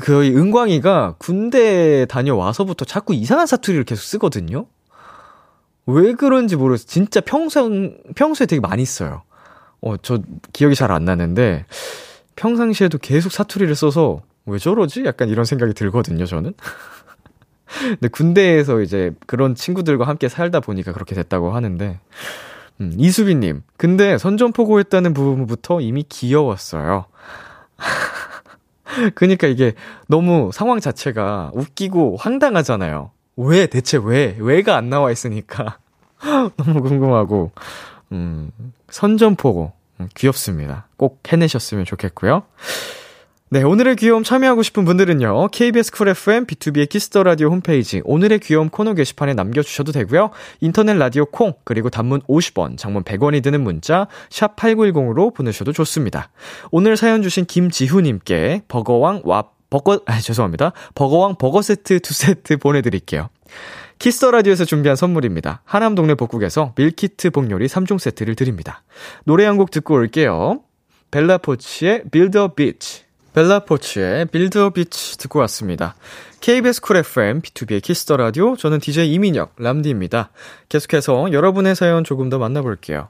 [0.03, 4.67] 거의 은광이가 군대 다녀와서부터 자꾸 이상한 사투리를 계속 쓰거든요?
[5.87, 6.87] 왜 그런지 모르겠어요.
[6.89, 9.23] 진짜 평생, 평소에 되게 많이 써요.
[9.87, 10.19] 어, 저
[10.53, 11.65] 기억이 잘 안 나는데,
[12.37, 15.05] 평상시에도 계속 사투리를 써서, 왜 저러지?
[15.05, 16.55] 약간 이런 생각이 들거든요, 저는.
[17.67, 21.99] 근데 군대에서 이제 그런 친구들과 함께 살다 보니까 그렇게 됐다고 하는데,
[22.81, 23.63] 음, 이수빈님.
[23.77, 27.07] 근데 선전포고 했다는 부분부터 이미 귀여웠어요.
[29.15, 29.75] 그니까 이게
[30.09, 33.11] 너무 상황 자체가 웃기고 황당하잖아요.
[33.37, 35.79] 왜, 대체 왜, 왜가 안 나와 있으니까.
[36.57, 37.51] 너무 궁금하고,
[38.13, 38.51] 음,
[38.91, 39.73] 선전포고.
[40.01, 40.89] 음, 귀엽습니다.
[40.97, 42.45] 꼭 해내셨으면 좋겠고요.
[43.49, 48.71] 네, 오늘의 귀여움 참여하고 싶은 분들은요, KBS 쿨 FM, B2B의 키스터 라디오 홈페이지, 오늘의 귀여움
[48.71, 50.31] 코너 게시판에 남겨 주셔도 되고요,
[50.61, 56.31] 인터넷 라디오 콩, 그리고 단문 50원, 장문 100원이 드는 문자, 샵 8910으로 보내셔도 좋습니다.
[56.73, 60.73] 오늘 사연 주신 김지후님께 버거왕 와, 버거, 아, 죄송합니다.
[60.97, 63.29] 버거왕 버거 세트 두 세트 보내 드릴게요.
[63.99, 65.63] Kiss the Radio에서 준비한 선물입니다.
[65.65, 68.83] 하남 동네 복국에서 밀키트 복요리 3종 세트를 드립니다.
[69.25, 70.61] 노래 한 곡 듣고 올게요.
[71.11, 73.07] 벨라포치의 Build a Beach.
[73.33, 75.95] 벨라포츠의 빌드어 비치 듣고 왔습니다.
[76.41, 80.31] KBS 쿨 FM, B2B의 키스터 라디오, 저는 DJ 이민혁, 람디입니다.
[80.71, 83.09] 계속해서 여러분의 사연 조금 더 만나볼게요.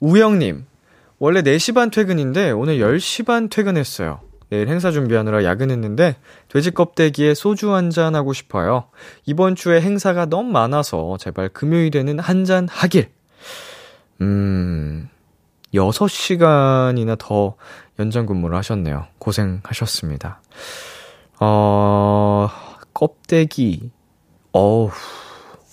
[0.00, 0.66] 우영님,
[1.18, 4.20] 원래 4시 반 퇴근인데 오늘 10시 반 퇴근했어요.
[4.48, 6.16] 내일 행사 준비하느라 야근했는데
[6.48, 8.88] 돼지 껍데기에 소주 한 잔 하고 싶어요.
[9.24, 13.08] 이번 주에 행사가 너무 많아서 제발 금요일에는 한 잔 하길.
[14.20, 15.08] 음,
[15.74, 17.56] 6시간이나 더
[17.98, 19.06] 연장 근무를 하셨네요.
[19.18, 20.40] 고생하셨습니다.
[21.40, 22.48] 어,
[22.94, 23.90] 껍데기,
[24.52, 24.90] 어우,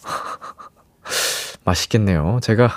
[1.63, 2.39] 맛있겠네요.
[2.41, 2.69] 제가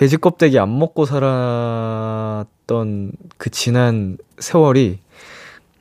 [0.00, 2.46] 돼지 껍데기 안 먹고 살았던
[3.36, 4.98] 그 지난 세월이,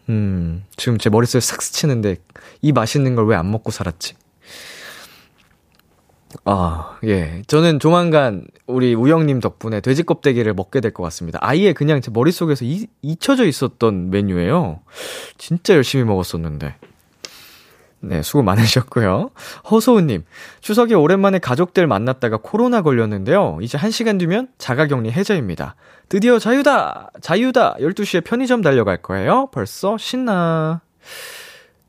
[0.09, 2.17] 음, 지금 제 머릿속에 싹 스치는데,
[2.61, 4.15] 이 맛있는 걸 왜 안 먹고 살았지?
[6.43, 7.43] 아, 예.
[7.47, 11.39] 저는 조만간 우리 우영님 덕분에 돼지 껍데기를 먹게 될 것 같습니다.
[11.41, 14.82] 아예 그냥 제 머릿속에서 이, 잊혀져 있었던 메뉴예요.
[15.38, 16.76] 진짜 열심히 먹었었는데.
[18.02, 19.32] 네, 수고 많으셨고요.
[19.70, 20.24] 허소우님,
[20.62, 23.60] 추석에 오랜만에 가족들 만났다가 코로나 걸렸는데요.
[23.62, 25.76] 이제 1시간 뒤면 자가격리 해제입니다.
[26.08, 27.12] 드디어 자유다!
[27.22, 27.76] 자유다!
[27.80, 29.50] 12시에 편의점 달려갈 거예요.
[29.52, 30.82] 벌써 신나.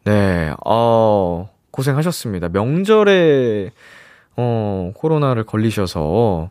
[0.04, 2.48] 네, 어, 고생하셨습니다.
[2.48, 3.70] 명절에
[4.36, 6.50] 어, 코로나를 걸리셔서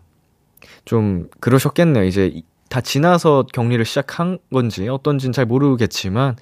[0.85, 2.05] 좀 그러셨겠네요.
[2.05, 6.37] 이제 다 지나서 격리를 시작한 건지 어떤지는 잘 모르겠지만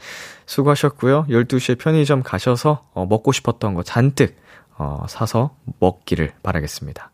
[0.46, 1.26] 수고하셨고요.
[1.30, 4.36] 12시에 편의점 가셔서 어, 먹고 싶었던 거 잔뜩
[4.78, 7.12] 어, 사서 먹기를 바라겠습니다.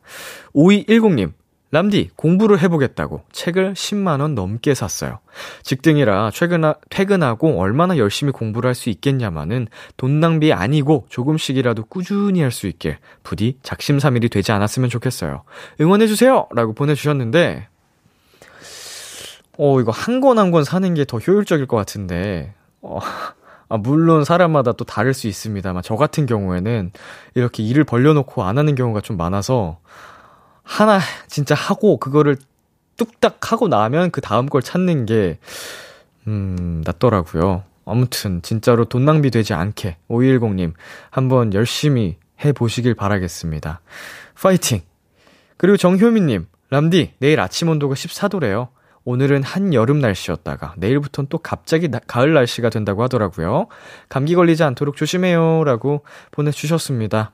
[0.54, 1.32] 5210님,
[1.72, 5.20] 람디, 공부를 해보겠다고 책을 10만원 넘게 샀어요.
[5.64, 12.52] 직등이라 퇴근하, 퇴근하고 얼마나 열심히 공부를 할 수 있겠냐마는 돈 낭비 아니고 조금씩이라도 꾸준히 할
[12.52, 15.44] 수 있길 부디 작심삼일이 되지 않았으면 좋겠어요.
[15.82, 16.48] 응원해주세요!
[16.54, 17.70] 라고 보내주셨는데,
[19.58, 23.00] 어, 이거 한 권 한 권 사는 게 더 효율적일 것 같은데, 어,
[23.70, 26.92] 아, 물론 사람마다 또 다를 수 있습니다만, 저 같은 경우에는
[27.36, 29.80] 이렇게 일을 벌려놓고 안 하는 경우가 좀 많아서,
[30.64, 32.38] 하나 진짜 하고 그거를
[32.98, 35.38] 뚝딱 하고 나면 그 다음 걸 찾는 게,
[36.28, 37.64] 음, 낫더라고요.
[37.86, 40.74] 아무튼, 진짜로 돈 낭비 되지 않게, 5210님,
[41.10, 43.82] 한번 열심히 해보시길 바라겠습니다.
[44.42, 44.82] 파이팅!
[45.58, 48.70] 그리고 정효민님, 람디, 내일 아침 온도가 14도래요.
[49.06, 53.68] 오늘은 한여름 날씨였다가 내일부터는 또 갑자기 나, 가을 날씨가 된다고 하더라고요.
[54.10, 55.64] 감기 걸리지 않도록 조심해요.
[55.66, 57.34] 라고 보내주셨습니다.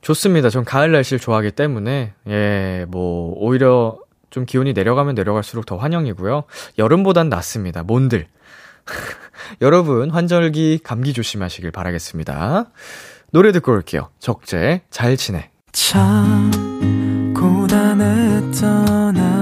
[0.00, 0.50] 좋습니다.
[0.50, 3.98] 전 가을 날씨를 좋아하기 때문에, 예, 뭐, 오히려
[4.30, 6.44] 좀 기온이 내려가면 내려갈수록 더 환영이고요.
[6.78, 7.82] 여름보단 낫습니다.
[7.82, 8.26] 몬들.
[9.62, 12.70] 여러분, 환절기 감기 조심하시길 바라겠습니다.
[13.30, 14.08] 노래 듣고 올게요.
[14.18, 15.50] 적재, 잘 지내.
[15.70, 16.50] 참
[17.34, 19.41] 고단했던 하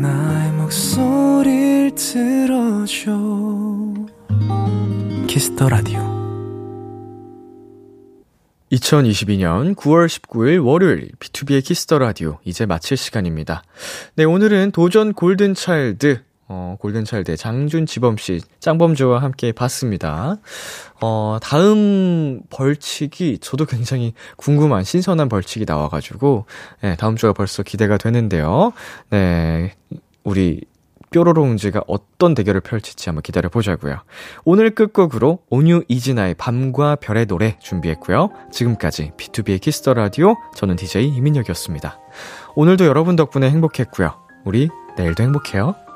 [0.00, 3.12] 나의 목소리를 들어줘
[5.26, 5.98] Kiss the Radio
[8.70, 13.62] 2022년 9월 19일 월요일 B2B의 키스터 라디오 이제 마칠 시간입니다.
[14.14, 20.38] 네, 오늘은 도전 Golden Child 어, Golden Child의 장준 지범 씨, 짱범주와 함께 봤습니다.
[21.00, 26.46] 어, 다음 벌칙이 저도 굉장히 궁금한 신선한 벌칙이 나와가지고,
[26.82, 28.72] 네, 다음 주가 벌써 기대가 되는데요.
[29.10, 29.74] 네,
[30.24, 30.62] 우리
[31.10, 33.98] 뾰로롱즈가 어떤 대결을 펼칠지 한번 기다려 보자고요.
[34.44, 38.30] 오늘 끝곡으로 온유 이진아의 밤과 별의 노래 준비했고요.
[38.52, 41.98] 지금까지 B2B의 키스터 라디오 저는 DJ 이민혁이었습니다.
[42.56, 44.12] 오늘도 여러분 덕분에 행복했고요.
[44.44, 45.87] 우리 내일도 행복해요.